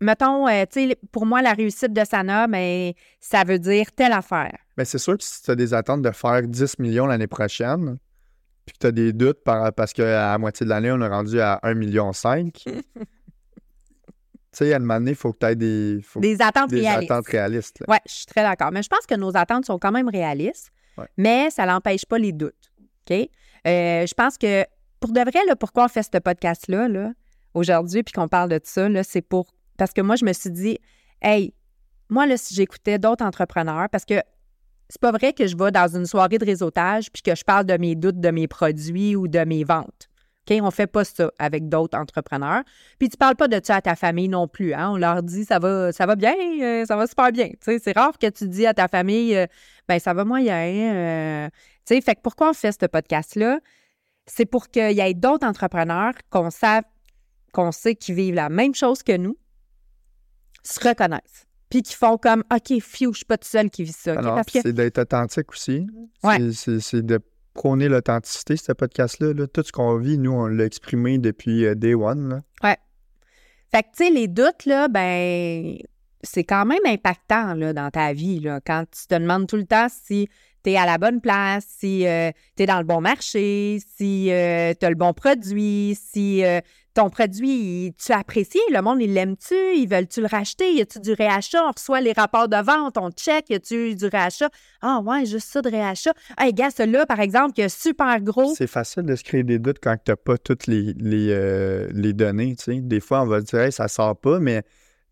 [0.00, 4.12] mettons, euh, tu sais, pour moi, la réussite de Sana, mais ça veut dire telle
[4.12, 4.58] affaire.
[4.76, 7.98] Mais c'est sûr que si tu as des attentes de faire 10 millions l'année prochaine,
[8.66, 11.08] puis que tu as des doutes par- parce qu'à la moitié de l'année, on est
[11.08, 12.10] rendu à 1,5 million.
[12.62, 12.72] tu
[14.52, 16.80] sais, à un moment donné, il faut que tu aies des, faut- Des attentes des
[16.80, 17.10] réalistes.
[17.10, 17.84] attentes réalistes.
[17.88, 18.70] Oui, je suis très d'accord.
[18.72, 20.70] Mais je pense que nos attentes sont quand même réalistes,
[21.16, 22.70] Mais ça n'empêche pas les doutes.
[23.08, 23.28] OK?
[23.66, 24.64] Euh, je pense que
[25.00, 27.12] pour de vrai, là, pourquoi on fait ce podcast-là là,
[27.54, 29.46] aujourd'hui puis qu'on parle de ça, c'est pour.
[29.76, 30.78] Parce que moi, je me suis dit,
[31.22, 31.54] hey,
[32.10, 34.20] moi, là, si j'écoutais d'autres entrepreneurs, parce que
[34.90, 37.64] c'est pas vrai que je vais dans une soirée de réseautage puis que je parle
[37.64, 40.08] de mes doutes de mes produits ou de mes ventes.
[40.50, 40.58] OK?
[40.62, 42.62] On fait pas ça avec d'autres entrepreneurs.
[42.98, 44.74] Puis tu parles pas de ça à ta famille non plus.
[44.74, 44.90] Hein?
[44.90, 47.50] On leur dit ça va, ça va bien, euh, ça va super bien.
[47.60, 49.46] C'est rare que tu dis à ta famille euh,
[49.90, 50.54] ben ça va moyen.
[50.94, 51.48] euh.
[51.84, 53.58] Tu sais, fait que pourquoi on fait ce podcast-là?
[54.26, 56.84] C'est pour qu'il y ait d'autres entrepreneurs qu'on sache,
[57.52, 59.36] qu'on sait qui vivent la même chose que nous,
[60.62, 61.46] se reconnaissent.
[61.70, 64.12] Puis qui font comme OK, fiou, je suis pas tout seul qui vit ça.
[64.12, 65.88] Alors, que c'est d'être authentique aussi.
[66.22, 66.38] Ouais.
[66.52, 67.18] C'est- de
[67.52, 69.32] prôner l'authenticité, ce podcast-là.
[69.32, 69.48] là.
[69.48, 72.28] Tout ce qu'on vit, nous, on l'a exprimé depuis euh, day one.
[72.28, 72.76] là.
[73.72, 75.76] Fait que, tu sais, les doutes, là, ben,
[76.22, 79.66] c'est quand même impactant, là, dans ta vie, là, quand tu te demandes tout le
[79.66, 80.28] temps si
[80.62, 84.30] tu es à la bonne place, si tu es dans le bon marché, si tu
[84.32, 86.60] as le bon produit, si euh,
[86.94, 91.12] ton produit, tu apprécies, le monde, il l'aime-tu, ils veulent-tu le racheter, y a-tu du
[91.12, 94.50] réachat, on reçoit les rapports de vente, on check, y a-tu du réachat?
[94.82, 96.12] Ah ouais, juste ça de réachat.
[96.38, 98.54] Hey, gars, celui-là, par exemple, qui est super gros.
[98.54, 101.88] C'est facile de se créer des doutes quand tu n'as pas toutes les, les, euh,
[101.92, 102.56] les données.
[102.56, 102.80] tu sais.
[102.80, 104.62] Des fois, on va dire, hey, ça sort pas, mais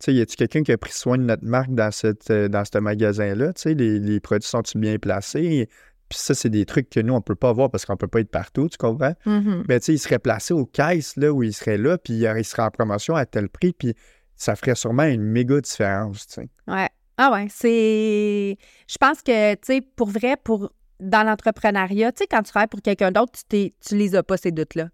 [0.00, 2.64] sais, y a-tu quelqu'un qui a pris soin de notre marque dans, cette, euh, dans
[2.64, 3.52] ce magasin-là?
[3.52, 5.68] Tu sais, les, les produits sont-ils bien placés?
[6.08, 8.20] Puis ça, c'est des trucs que nous, on peut pas voir parce qu'on peut pas
[8.20, 9.14] être partout, tu comprends?
[9.26, 9.64] Mhm.
[9.66, 12.44] Ben, tu sais, il serait placé aux caisses, là, où il serait là, puis il
[12.44, 13.94] serait en promotion à tel prix, puis
[14.36, 16.48] ça ferait sûrement une méga différence, tu sais.
[16.66, 16.88] Ouais.
[17.18, 18.56] Ah ouais, c'est.
[18.86, 22.68] Je pense que, tu sais, pour vrai, pour dans l'entrepreneuriat, tu sais, quand tu travailles
[22.68, 24.88] pour quelqu'un d'autre, tu, tu les as pas, ces doutes-là.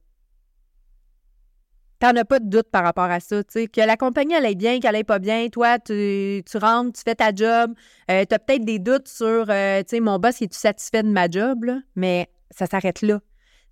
[2.01, 3.67] T'en as pas de doute par rapport à ça, tu sais.
[3.67, 7.03] Que la compagnie, elle aille bien, qu'elle aille pas bien, toi, tu, tu rentres, tu
[7.03, 7.75] fais ta job.
[8.11, 11.09] Euh, tu as peut-être des doutes sur, euh, tu sais, mon boss, est-tu satisfait de
[11.09, 11.81] ma job, là?
[11.95, 13.21] Mais ça s'arrête là.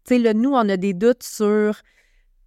[0.07, 1.77] Tu sais, là, nous, on a des doutes sur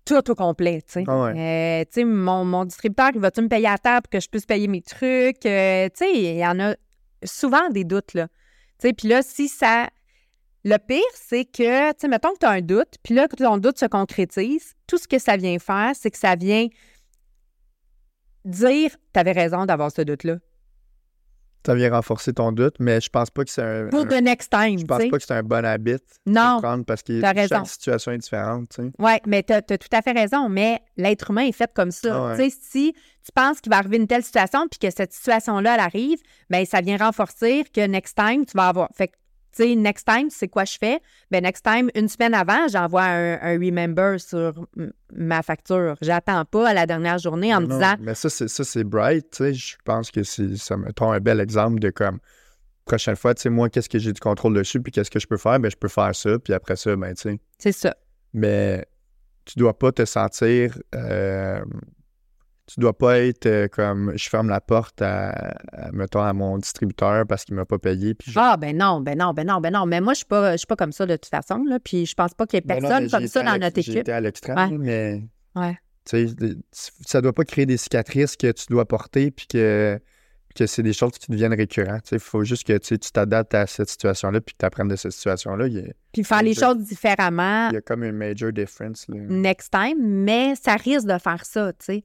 [0.05, 1.03] tout au complet, tu sais.
[1.07, 1.81] Ah ouais.
[1.81, 4.29] Euh, tu sais, mon, mon distributeur, il va-tu me payer à terre pour que je
[4.29, 5.45] puisse payer mes trucs?
[5.45, 6.75] Euh, tu sais, il y en a
[7.23, 8.27] souvent des doutes, là.
[8.79, 9.89] Tu sais, puis là, si ça...
[10.67, 13.35] Le pire, c'est que, tu sais, mettons que tu as un doute, puis là, que
[13.35, 16.67] ton doute se concrétise, tout ce que ça vient faire, c'est que ça vient
[18.43, 20.38] dire tu avais raison d'avoir ce doute-là.
[21.65, 23.88] Ça vient renforcer ton doute, mais je pense pas que c'est un.
[23.88, 25.95] Pour the next time, je pense pas que c'est un bon habit
[26.28, 26.58] Non.
[26.58, 27.56] de prendre parce que raison.
[27.56, 28.80] chaque situation est différente.
[29.00, 32.34] Oui, mais tu as, tout à fait raison, mais l'être humain est fait comme ça.
[32.34, 32.50] Ah ouais.
[32.52, 36.19] Si tu penses qu'il va arriver une telle situation puis que cette situation-là, elle arrive,
[36.52, 38.89] bien, ça vient renforcer que next time, tu vas avoir.
[38.93, 39.15] Fait que,
[39.55, 40.99] tu sais, next time, c'est quoi je fais?
[41.31, 44.67] Ben next time, une semaine avant, j'envoie un, un remember sur
[45.13, 45.95] ma facture.
[46.01, 48.83] J'attends pas à la dernière journée en me Non, disant, Mais ça, c'est ça, c'est
[48.83, 49.53] bright, tu sais.
[49.53, 52.19] Je pense que c'est ça me tombe un bel exemple de comme
[52.85, 55.27] prochaine fois, tu sais, moi, qu'est-ce que j'ai du contrôle dessus, puis qu'est-ce que je
[55.27, 55.59] peux faire?
[55.59, 57.39] Ben, je peux faire ça, puis après ça, ben, tu sais.
[57.57, 57.95] c'est ça.
[58.33, 58.85] Mais
[59.45, 60.77] tu dois pas te sentir.
[60.93, 61.63] euh,
[62.67, 65.30] tu dois pas être euh, comme je ferme la porte à,
[65.71, 68.13] à, mettons, à mon distributeur parce qu'il m'a pas payé.
[68.15, 69.86] Puis je- Ah, ben non, ben non, ben non, ben non.
[69.86, 71.80] Mais moi, je suis pas, je suis pas comme ça de toute façon, là.
[71.80, 73.95] Puis je pense pas qu'il y ait Ben non, personne comme ça dans notre équipe.
[73.97, 74.78] été à l'extrême, Ouais.
[74.80, 75.23] mais
[75.56, 75.78] Ouais.
[76.10, 76.36] tu sais,
[76.71, 79.99] ça doit pas créer des cicatrices que tu dois porter puis que,
[80.56, 82.10] que c'est des choses qui deviennent récurrentes.
[82.13, 85.12] Il faut juste que tu t'adaptes à cette situation-là puis que tu apprennes de cette
[85.12, 85.67] situation-là.
[86.13, 87.69] Puis faire les choses différemment.
[87.69, 89.06] il y a comme une major difference.
[89.10, 89.17] là.
[89.30, 92.04] next time, mais ça risque de faire ça, tu sais.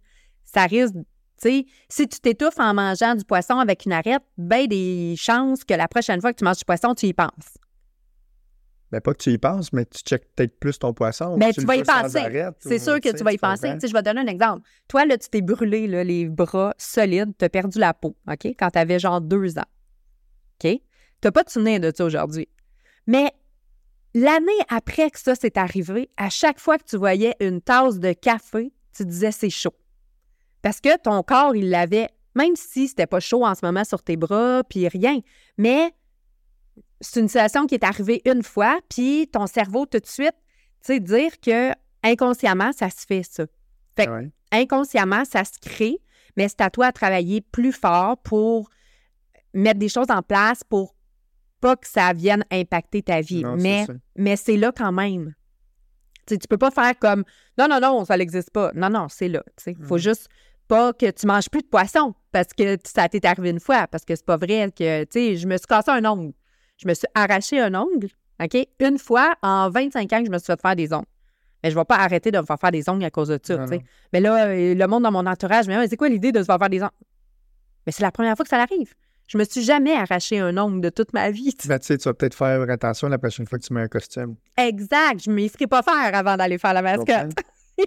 [0.53, 1.03] Ça risque, tu
[1.49, 5.75] sais, si tu t'étouffes en mangeant du poisson avec une arête, ben des chances que
[5.75, 7.57] la prochaine fois que tu manges du poisson, tu y penses.
[8.91, 11.37] Ben, pas que tu y penses, mais tu checkes peut-être plus ton poisson.
[11.39, 12.45] Mais tu tu vas y penser.
[12.59, 13.69] C'est sûr que tu vas y penser.
[13.69, 13.75] comprends?
[13.75, 14.69] Tu sais, je vais te donner un exemple.
[14.89, 18.47] Toi, là, tu t'es brûlé là, les bras solides, tu as perdu la peau, OK,
[18.59, 19.69] quand tu avais genre deux ans.
[20.63, 20.71] OK?
[20.73, 20.81] Tu
[21.25, 22.49] n'as pas de souvenir de ça aujourd'hui.
[23.07, 23.33] Mais
[24.15, 28.13] l'année après que ça s'est arrivé, à chaque fois que tu voyais une tasse de
[28.13, 29.75] café, tu disais c'est chaud.
[30.63, 34.03] Parce que ton corps, il l'avait, même si c'était pas chaud en ce moment sur
[34.03, 35.21] tes bras, puis rien.
[35.57, 35.93] Mais
[37.01, 40.35] c'est une situation qui est arrivée une fois, puis ton cerveau, tout de suite,
[40.85, 43.45] tu sais, dire que inconsciemment, ça se fait, ça.
[43.97, 44.31] Fait que, Ouais.
[44.53, 45.99] inconsciemment, ça se crée,
[46.37, 48.71] mais c'est à toi de travailler plus fort pour
[49.55, 50.95] mettre des choses en place pour
[51.61, 53.43] pas que ça vienne impacter ta vie.
[53.43, 55.35] Non, mais mais c'est là quand même.
[56.27, 57.25] Tu peux pas faire comme
[57.59, 58.71] non, non, non, ça n'existe pas.
[58.75, 59.43] Non, non, c'est là.
[59.67, 60.01] Il faut Mhm.
[60.01, 60.29] juste
[60.71, 64.05] pas que tu manges plus de poisson parce que ça t'est arrivé une fois, parce
[64.05, 66.33] que c'est pas vrai que, tu sais, je me suis cassé un ongle.
[66.77, 68.09] Je me suis arraché un ongle,
[68.41, 68.57] OK?
[68.79, 71.07] Une fois en 25 ans que je me suis fait faire des ongles.
[71.65, 73.59] Mais je vais pas arrêter de me faire faire des ongles à cause de ça,
[73.59, 73.83] tu sais.
[74.13, 76.59] Mais là, euh, le monde dans mon entourage, mais c'est quoi l'idée de se faire
[76.59, 76.93] faire des ongles?
[77.85, 78.95] Mais c'est la première fois que ça arrive.
[79.27, 81.55] Je me suis jamais arraché un ongle de toute ma vie.
[81.67, 83.89] Ben, tu sais, tu vas peut-être faire attention la prochaine fois que tu mets un
[83.89, 84.37] costume.
[84.57, 85.23] Exact.
[85.25, 87.33] Je ne m'y ferai pas faire avant d'aller faire la mascotte.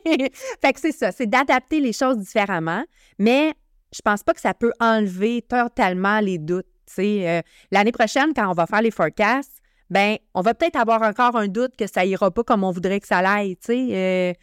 [0.62, 2.84] fait que c'est ça, c'est d'adapter les choses différemment,
[3.20, 3.54] mais
[3.94, 6.66] je pense pas que ça peut enlever totalement les doutes.
[7.00, 11.36] Euh, L'année prochaine, quand on va faire les forecasts, ben, on va peut-être avoir encore
[11.36, 13.58] un doute que ça ira pas comme on voudrait que ça l'aille.
[13.70, 14.34] Euh,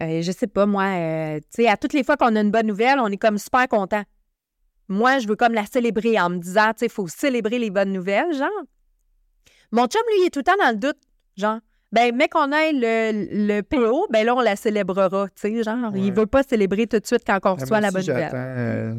[0.00, 2.98] euh, je sais pas, moi, euh, à toutes les fois qu'on a une bonne nouvelle,
[2.98, 4.02] on est comme super content.
[4.88, 8.34] Moi, je veux comme la célébrer en me disant, il faut célébrer les bonnes nouvelles,
[8.34, 8.48] genre.
[9.70, 11.00] Mon chum, lui, il est tout le temps dans le doute,
[11.36, 11.60] genre.
[11.92, 15.94] Ben, mais qu'on ait le, le PO, ben là, on la célébrera, tu sais, genre.
[15.94, 16.10] Il Ouais.
[16.10, 18.30] veut pas célébrer tout de suite quand on Ben, reçoit la bonne nouvelle.
[18.34, 18.94] euh,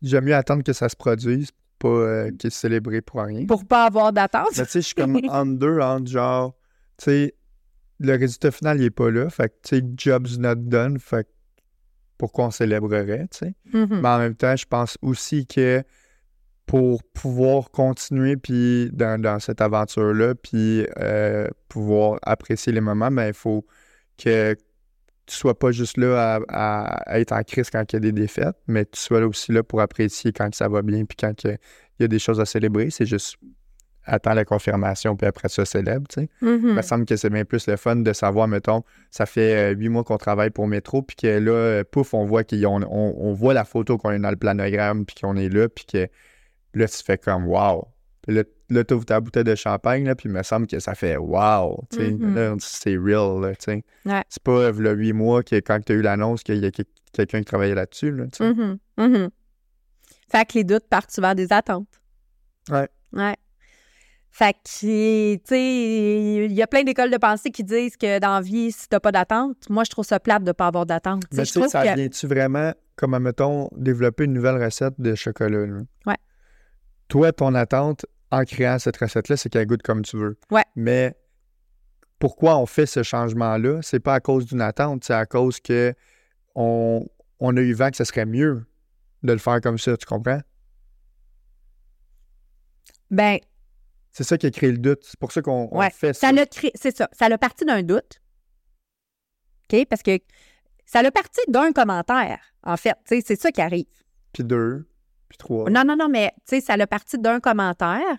[0.00, 3.44] J'aime mieux attendre que ça se produise, pas euh, qu'il se célébrer pour rien.
[3.46, 4.48] Pour pas avoir d'attente.
[4.56, 6.54] Mais tu sais, je suis comme en deux, entre genre,
[6.96, 7.34] tu sais,
[8.00, 9.28] le résultat final, il est pas là.
[9.28, 10.98] Fait que, tu sais, job's not done.
[10.98, 11.28] Fait que
[12.16, 13.54] pourquoi on célébrerait, tu sais?
[13.72, 14.00] Mhm.
[14.00, 15.82] Mais en même temps, je pense aussi que
[16.68, 23.28] pour pouvoir continuer puis dans, dans cette aventure-là, puis euh, pouvoir apprécier les moments, ben,
[23.28, 23.66] il faut
[24.22, 28.00] que tu sois pas juste là à, à être en crise quand il y a
[28.00, 31.16] des défaites, mais tu sois là aussi là pour apprécier quand ça va bien puis
[31.18, 31.58] quand il
[32.00, 32.90] y a des choses à célébrer.
[32.90, 33.36] C'est juste
[34.04, 36.28] attends la confirmation puis après ça célèbre, tu sais.
[36.42, 39.74] Il me semble que c'est bien plus le fun de savoir, mettons, ça fait euh,
[39.74, 43.14] huit mois qu'on travaille pour Métro, puis que là, euh, pouf, on voit qu'on on,
[43.18, 46.08] on voit la photo qu'on est dans le planogramme, puis qu'on est là, puis que
[46.78, 47.88] là, tu fais comme wow.
[48.22, 50.78] Puis là, là tu ouvres ta bouteille de champagne, là, puis il me semble que
[50.80, 51.84] ça fait wow.
[51.90, 52.10] tu sais.
[52.10, 52.34] Mhm.
[52.34, 53.52] Là, c'est real, là.
[53.66, 54.22] Ouais.
[54.28, 56.70] C'est pas euh, le huit mois que quand tu as eu l'annonce qu'il y a
[56.70, 58.24] que- quelqu'un qui travaillait là-dessus, là.
[58.40, 58.78] Mhm.
[58.96, 59.30] Mhm.
[60.30, 61.88] Fait que les doutes partent souvent des attentes.
[62.70, 62.88] Ouais.
[63.12, 63.34] Ouais.
[64.30, 64.58] Fait que,
[65.38, 68.70] tu sais, il y a plein d'écoles de pensée qui disent que dans la vie,
[68.70, 71.24] si t'as pas d'attente, moi, je trouve ça plate de pas avoir d'attente.
[71.32, 71.94] Mais je tu sais, trouve ça que...
[71.94, 75.80] vient-tu vraiment, comme, mettons, développer une nouvelle recette de chocolat, là?
[76.06, 76.16] Ouais.
[77.08, 80.38] Toi, ton attente en créant cette recette-là, c'est qu'elle goûte comme tu veux.
[80.50, 80.64] Ouais.
[80.76, 81.16] Mais
[82.18, 83.80] pourquoi on fait ce changement-là?
[83.82, 85.94] C'est pas à cause d'une attente, c'est à cause que
[86.54, 87.06] on,
[87.40, 88.66] on a eu vent que ce serait mieux
[89.22, 90.40] de le faire comme ça, tu comprends?
[93.10, 93.38] Ben,
[94.10, 95.02] C'est ça qui a créé le doute.
[95.04, 95.90] C'est pour ça qu'on Ouais.
[95.90, 96.28] fait ça.
[96.28, 98.20] ça l'a créé, c'est ça, ça l'a parti d'un doute.
[99.72, 99.86] OK?
[99.88, 100.18] Parce que
[100.84, 102.94] ça l'a parti d'un commentaire, en fait.
[103.06, 103.86] C'est ça qui arrive.
[104.32, 104.86] Puis deux,
[105.28, 105.68] puis trois.
[105.70, 108.18] Non, non, non, mais tu sais, ça l'a parti d'un commentaire,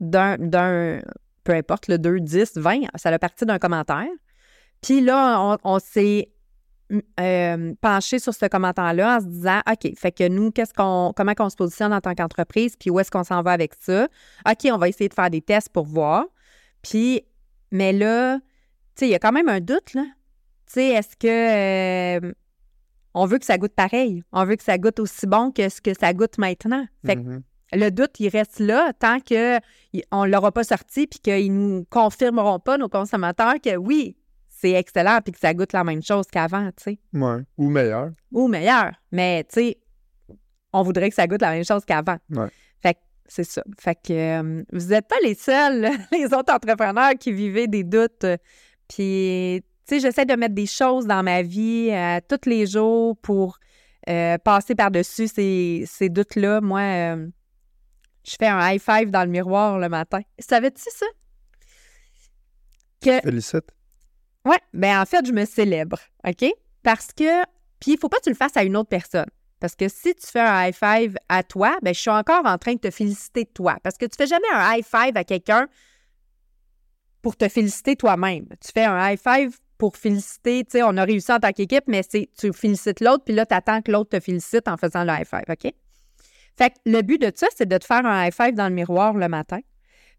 [0.00, 1.00] d'un, d'un,
[1.44, 4.08] peu importe, le 2, 10, 20, ça l'a parti d'un commentaire.
[4.82, 6.30] Puis là, on, s'est
[7.20, 11.34] euh, penché sur ce commentaire-là en se disant, OK, fait que nous, qu'est-ce qu'on, comment
[11.34, 14.08] qu'on se positionne en tant qu'entreprise, puis où est-ce qu'on s'en va avec ça?
[14.48, 16.24] OK, on va essayer de faire des tests pour voir.
[16.82, 17.22] Puis,
[17.70, 18.44] mais là, tu
[18.96, 20.04] sais, il y a quand même un doute, là.
[20.66, 22.32] Tu sais, est-ce que euh,
[23.14, 24.22] on veut que ça goûte pareil?
[24.32, 26.86] On veut que ça goûte aussi bon que ce que ça goûte maintenant.
[27.04, 27.42] Fait que Mhm.
[27.72, 29.58] le doute, il reste là tant que
[29.92, 34.16] y- on ne l'aura pas sorti puis qu'ils nous confirmeront pas, nos consommateurs, que oui,
[34.48, 36.98] c'est excellent puis que ça goûte la même chose qu'avant, tu sais.
[37.14, 37.38] Ouais.
[37.56, 38.10] Ou meilleur.
[38.32, 38.92] Ou meilleur.
[39.10, 39.78] Mais, tu sais,
[40.72, 42.18] on voudrait que ça goûte la même chose qu'avant.
[42.30, 42.48] Ouais.
[42.82, 43.62] Fait que c'est ça.
[43.78, 48.24] Fait que euh, vous n'êtes pas les seuls, les autres entrepreneurs qui vivaient des doutes.
[48.24, 48.36] euh,
[48.88, 53.58] Puis, sais, j'essaie de mettre des choses dans ma vie euh, tous les jours pour
[54.08, 56.60] euh, passer par-dessus ces, ces doutes-là.
[56.60, 57.28] Moi, euh,
[58.24, 60.20] je fais un high five dans le miroir le matin.
[60.38, 61.06] Savais-tu ça?
[63.00, 63.70] Que Félicite.
[64.44, 66.50] oui, ben en fait, je me célèbre, OK?
[66.82, 67.42] Parce que,
[67.78, 69.28] puis il faut pas que tu le fasses à une autre personne.
[69.58, 72.56] Parce que si tu fais un high five à toi, ben je suis encore en
[72.56, 73.76] train de te féliciter de toi.
[73.82, 75.68] Parce que tu fais jamais un high five à quelqu'un
[77.20, 78.46] pour te féliciter toi-même.
[78.60, 81.84] Tu fais un high five pour féliciter, tu sais, on a réussi en tant qu'équipe,
[81.86, 85.04] mais c'est tu félicites l'autre, puis là, tu attends que l'autre te félicite en faisant
[85.04, 85.72] le high five, OK?
[86.58, 88.74] Fait que le but de ça, c'est de te faire un high five dans le
[88.74, 89.60] miroir le matin.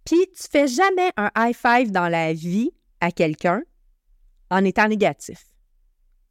[0.03, 2.71] Puis tu fais jamais un high five dans la vie
[3.01, 3.61] à quelqu'un
[4.49, 5.43] en étant négatif.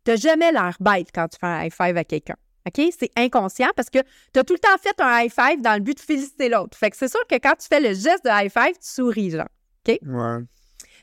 [0.05, 2.37] Tu n'as jamais l'air bête quand tu fais un high five à quelqu'un.
[2.66, 2.93] OK?
[2.99, 4.01] C'est inconscient parce que
[4.33, 6.77] tu as tout le temps fait un high five dans le but de féliciter l'autre.
[6.77, 9.31] Fait que c'est sûr que quand tu fais le geste de high five, tu souris,
[9.31, 9.47] genre.
[9.87, 9.99] OK?
[10.05, 10.45] Ouais.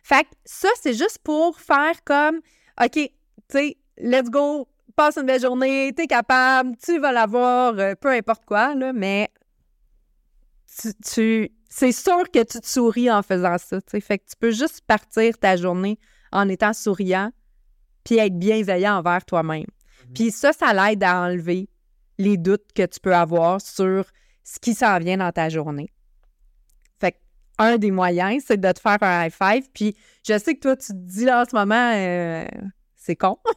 [0.08, 2.38] Fait que ça, c'est juste pour faire comme,
[2.82, 3.10] OK, tu
[3.50, 4.66] sais, let's go,
[4.96, 9.30] passe une belle journée, t'es capable, tu vas l'avoir, euh, peu importe quoi, là, mais
[10.80, 13.80] tu, tu- c'est sûr que tu te souris en faisant ça.
[14.00, 16.00] Fait que tu peux juste partir ta journée
[16.32, 17.32] en étant souriant
[18.06, 19.66] puis être bienveillant envers toi-même.
[20.16, 21.68] Puis ça, ça l'aide à enlever
[22.18, 24.06] les doutes que tu peux avoir sur
[24.46, 25.92] ce qui s'en vient dans ta journée.
[27.60, 29.68] Un des moyens, c'est de te faire un high five.
[29.74, 29.96] Puis
[30.28, 32.46] je sais que toi, tu te dis là en ce moment, euh,
[32.96, 33.38] c'est con.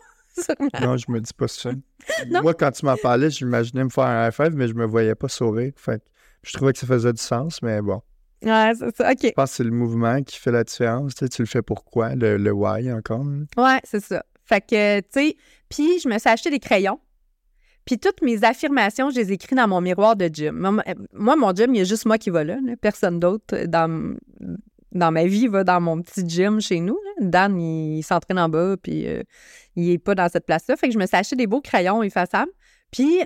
[0.81, 1.71] Non, je me dis pas ça.
[2.31, 5.15] Moi, quand tu m'en parlais, j'imaginais me faire un high five, mais je me voyais
[5.15, 5.73] pas sourire.
[5.77, 6.05] Fait que
[6.45, 8.01] je trouvais que ça faisait du sens, mais bon.
[8.43, 9.11] ouais, c'est ça.
[9.11, 9.19] OK.
[9.23, 11.15] Je pense que c'est le mouvement qui fait la différence.
[11.15, 12.15] Tu, sais, tu le fais pourquoi?
[12.15, 13.25] Le, le why encore.
[13.59, 14.25] Ouais, c'est ça.
[14.45, 15.37] Fait que, tu sais,
[15.69, 17.01] puis je me suis acheté des crayons.
[17.91, 20.81] Puis toutes mes affirmations, je les écris dans mon miroir de gym.
[21.13, 22.57] Moi, mon gym, il y a juste moi qui va là.
[22.81, 26.97] Personne d'autre dans, ma vie va dans mon petit gym chez nous.
[27.19, 29.25] Dan, il, s'entraîne en bas, puis euh,
[29.75, 30.77] il est pas dans cette place-là.
[30.77, 32.53] Fait que je me suis acheté des beaux crayons effaçables.
[32.93, 33.23] Puis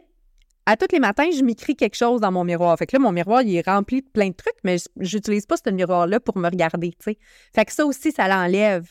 [0.65, 2.75] à tous les matins, je m'écris quelque chose dans mon miroir.
[2.79, 5.57] Fait que là, mon miroir, il est rempli de plein de trucs, mais j'utilise pas
[5.63, 7.19] ce miroir-là pour me regarder, tu sais.
[7.55, 8.89] Fait que ça aussi, ça l'enlève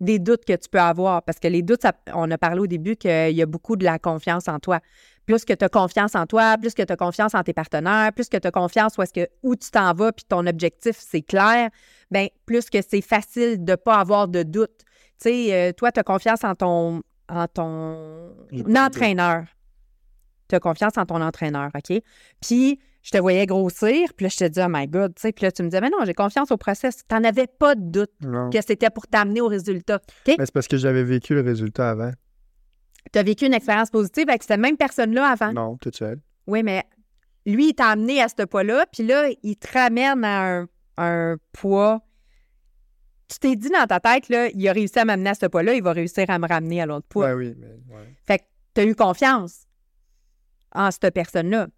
[0.00, 1.22] des doutes que tu peux avoir.
[1.22, 3.84] Parce que les doutes, ça- on a parlé au début qu'il y a beaucoup de
[3.84, 4.80] la confiance en toi.
[5.26, 8.12] Plus que tu as confiance en toi, plus que tu as confiance en tes partenaires,
[8.14, 10.96] plus que tu as confiance où, est-ce que, où tu t'en vas, puis ton objectif,
[10.98, 11.68] c'est clair,
[12.10, 14.70] ben plus que c'est facile de ne pas avoir de doute.
[15.20, 18.32] Tu sais, euh, toi, tu as confiance en ton, en ton
[18.86, 19.44] entraîneur.
[20.48, 22.00] Tu as confiance en ton entraîneur, OK?
[22.40, 25.32] Puis, je te voyais grossir, puis là, je te dis, oh my God, tu sais,
[25.32, 26.98] puis là, tu me disais, mais non, j'ai confiance au process.
[27.08, 28.50] Tu n'en avais pas de doute Non.
[28.50, 29.98] que c'était pour t'amener au résultat.
[30.26, 32.10] Mais c'est parce que j'avais vécu le résultat avant.
[33.10, 35.54] Tu as vécu une expérience positive avec cette même personne-là avant.
[35.54, 36.20] Non, toute seule.
[36.46, 36.84] Oui, mais
[37.46, 40.68] lui, il t'a amené à ce poids-là, puis là, il te ramène à un,
[40.98, 42.02] un poids.
[43.28, 45.72] Tu t'es dit dans ta tête, là, il a réussi à m'amener à ce poids-là,
[45.72, 47.28] il va réussir à me ramener à l'autre poids.
[47.28, 48.14] Ouais, oui, mais ouais.
[48.26, 48.44] Fait que
[48.74, 49.62] tu as eu confiance
[50.74, 51.68] en cette personne-là.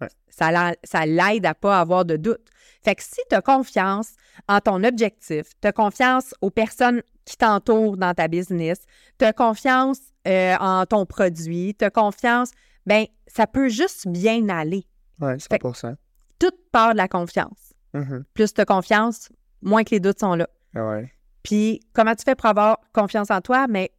[0.00, 0.08] Ouais.
[0.28, 2.40] Ça, la- ça l'aide à pas avoir de doute.
[2.82, 4.12] Fait que si tu as confiance
[4.48, 8.78] en ton objectif, tu as confiance aux personnes qui t'entourent dans ta business,
[9.18, 12.50] tu as confiance euh, en ton produit, tu as confiance,
[12.86, 14.86] ben ça peut juste bien aller.
[15.20, 15.94] Ouais, 100%.
[16.38, 17.74] Tout part de la confiance.
[17.92, 18.24] Mhm.
[18.34, 19.28] Plus tu as confiance,
[19.60, 20.48] moins que les doutes sont là.
[20.74, 21.12] Ah ouais.
[21.42, 23.66] Puis, comment tu fais pour avoir confiance en toi?
[23.66, 23.90] Mais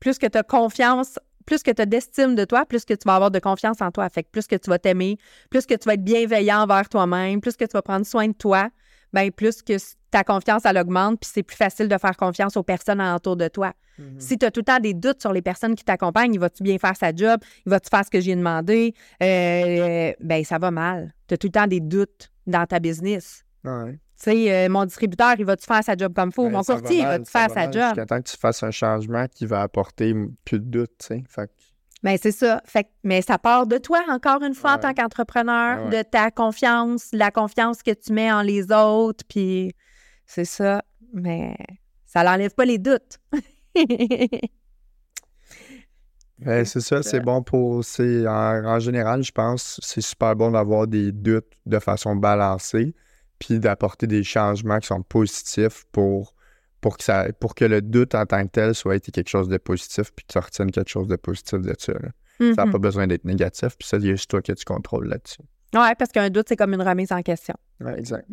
[0.00, 1.18] plus que tu as confiance,
[1.48, 3.90] plus que tu as d'estime de toi, plus que tu vas avoir de confiance en
[3.90, 4.06] toi.
[4.10, 5.16] Fait que plus que tu vas t'aimer,
[5.48, 8.34] plus que tu vas être bienveillant envers toi-même, plus que tu vas prendre soin de
[8.34, 8.68] toi,
[9.14, 9.72] ben plus que
[10.10, 13.48] ta confiance, elle augmente, puis c'est plus facile de faire confiance aux personnes alentour de
[13.48, 13.72] toi.
[13.98, 14.20] Mhm.
[14.20, 16.62] Si tu as tout le temps des doutes sur les personnes qui t'accompagnent, il va-tu
[16.62, 17.40] bien faire sa job?
[17.64, 18.92] Il va-tu faire ce que j'ai demandé?
[19.22, 21.14] Euh, ben ça va mal.
[21.28, 23.42] Tu as tout le temps des doutes dans ta business.
[23.64, 23.98] Ouais.
[24.20, 26.44] Tu sais, euh, mon distributeur, il va-tu faire sa job comme il faut?
[26.46, 27.82] Ben, mon va courtier, il va-tu faire va sa job?
[27.94, 30.12] Jusqu'à temps que tu fasses un changement qui va apporter
[30.44, 31.24] plus de doute, tu sais.
[31.28, 31.48] Fait
[32.02, 32.60] Ben, c'est ça.
[32.64, 36.02] Fait, mais ça part de toi, encore une fois, en tant qu'entrepreneur, Ouais, ouais.
[36.02, 39.72] de ta confiance, la confiance que tu mets en les autres, puis
[40.26, 40.82] c'est ça.
[41.12, 41.56] Mais
[42.04, 43.18] ça n'enlève pas les doutes.
[46.40, 47.10] Ben, c'est ça, ça.
[47.10, 47.82] c'est bon pour.
[47.98, 52.94] En, en général, je pense c'est super bon d'avoir des doutes de façon balancée,
[53.38, 56.34] puis d'apporter des changements qui sont positifs pour,
[56.80, 59.48] pour, que ça, pour que le doute en tant que tel soit été quelque chose
[59.48, 61.92] de positif, puis que tu retiennes quelque chose de positif de ça.
[61.92, 62.08] là.
[62.40, 62.72] Ça n'a Mhm.
[62.72, 65.42] pas besoin d'être négatif, puis ça, a juste toi que tu contrôles là-dessus.
[65.74, 67.54] Ouais, parce qu'un doute, c'est comme une remise en question.
[67.80, 68.28] Ouais, exact.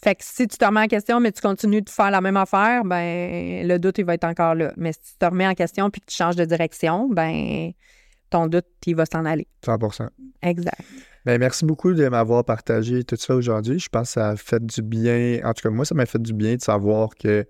[0.00, 2.36] Fait que si tu te remets en question, mais tu continues de faire la même
[2.36, 4.72] affaire, ben le doute, il va être encore là.
[4.76, 7.72] Mais si tu te remets en question puis que tu changes de direction, ben
[8.30, 9.48] ton doute, il va s'en aller.
[9.64, 10.06] 100%
[10.42, 10.78] Exact.
[11.28, 13.78] Ben, merci beaucoup de m'avoir partagé tout ça aujourd'hui.
[13.78, 15.40] Je pense que ça a fait du bien.
[15.44, 17.46] En tout cas, moi, ça m'a fait du bien de savoir que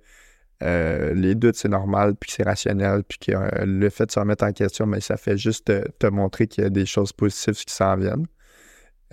[0.64, 4.10] euh, les doutes, c'est normal, puis que c'est rationnel, puis que euh, le fait de
[4.10, 6.86] se remettre en question, mais ça fait juste te, te montrer qu'il y a des
[6.86, 8.26] choses positives qui s'en viennent.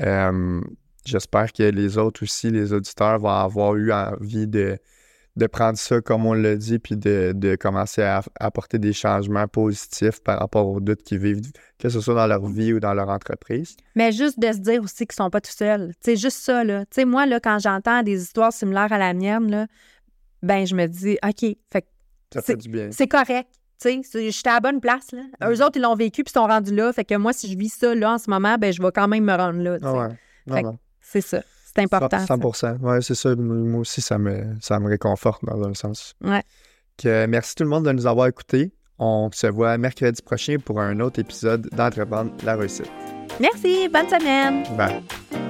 [0.01, 0.61] Euh,
[1.05, 4.79] J'espère que les autres aussi, les auditeurs, vont avoir eu envie de,
[5.35, 9.47] de prendre ça comme on l'a dit, puis de, de commencer à apporter des changements
[9.47, 11.41] positifs par rapport aux doutes qu'ils vivent,
[11.77, 13.75] que ce soit dans leur vie ou dans leur entreprise.
[13.95, 15.91] Mais juste de se dire aussi qu'ils sont pas tout seuls.
[15.99, 16.85] C'est juste ça, là.
[16.85, 19.67] Tu sais, moi, là, quand j'entends des histoires similaires à la mienne, là,
[20.41, 21.41] ben, je me dis, OK,
[21.71, 21.85] fait
[22.33, 22.89] Ça C'est- fait du bien.
[22.91, 23.49] c'est correct.
[23.81, 25.23] Tu sais, c'est- j'étais à la bonne place, là.
[25.49, 26.93] Eux autres, ils l'ont vécu puis ils sont rendus là.
[26.93, 29.07] Fait que moi, si je vis ça, là, en ce moment, ben, je vais quand
[29.09, 29.77] même me rendre là.
[29.81, 29.93] Ah
[30.53, 30.63] ouais.
[31.01, 31.41] C'est ça.
[31.75, 32.19] C'est important.
[32.19, 32.37] ça.
[32.37, 33.35] 100 Ouais, c'est ça.
[33.35, 36.13] Moi aussi, ça me, ça me réconforte dans un sens.
[36.23, 36.43] Ouais.
[36.97, 38.71] Que, merci tout le monde de nous avoir écoutés.
[38.97, 42.89] On se voit mercredi prochain pour un autre épisode d'Entreprendre la réussite.
[43.41, 44.63] Merci, bonne semaine.
[44.77, 45.44] Bye.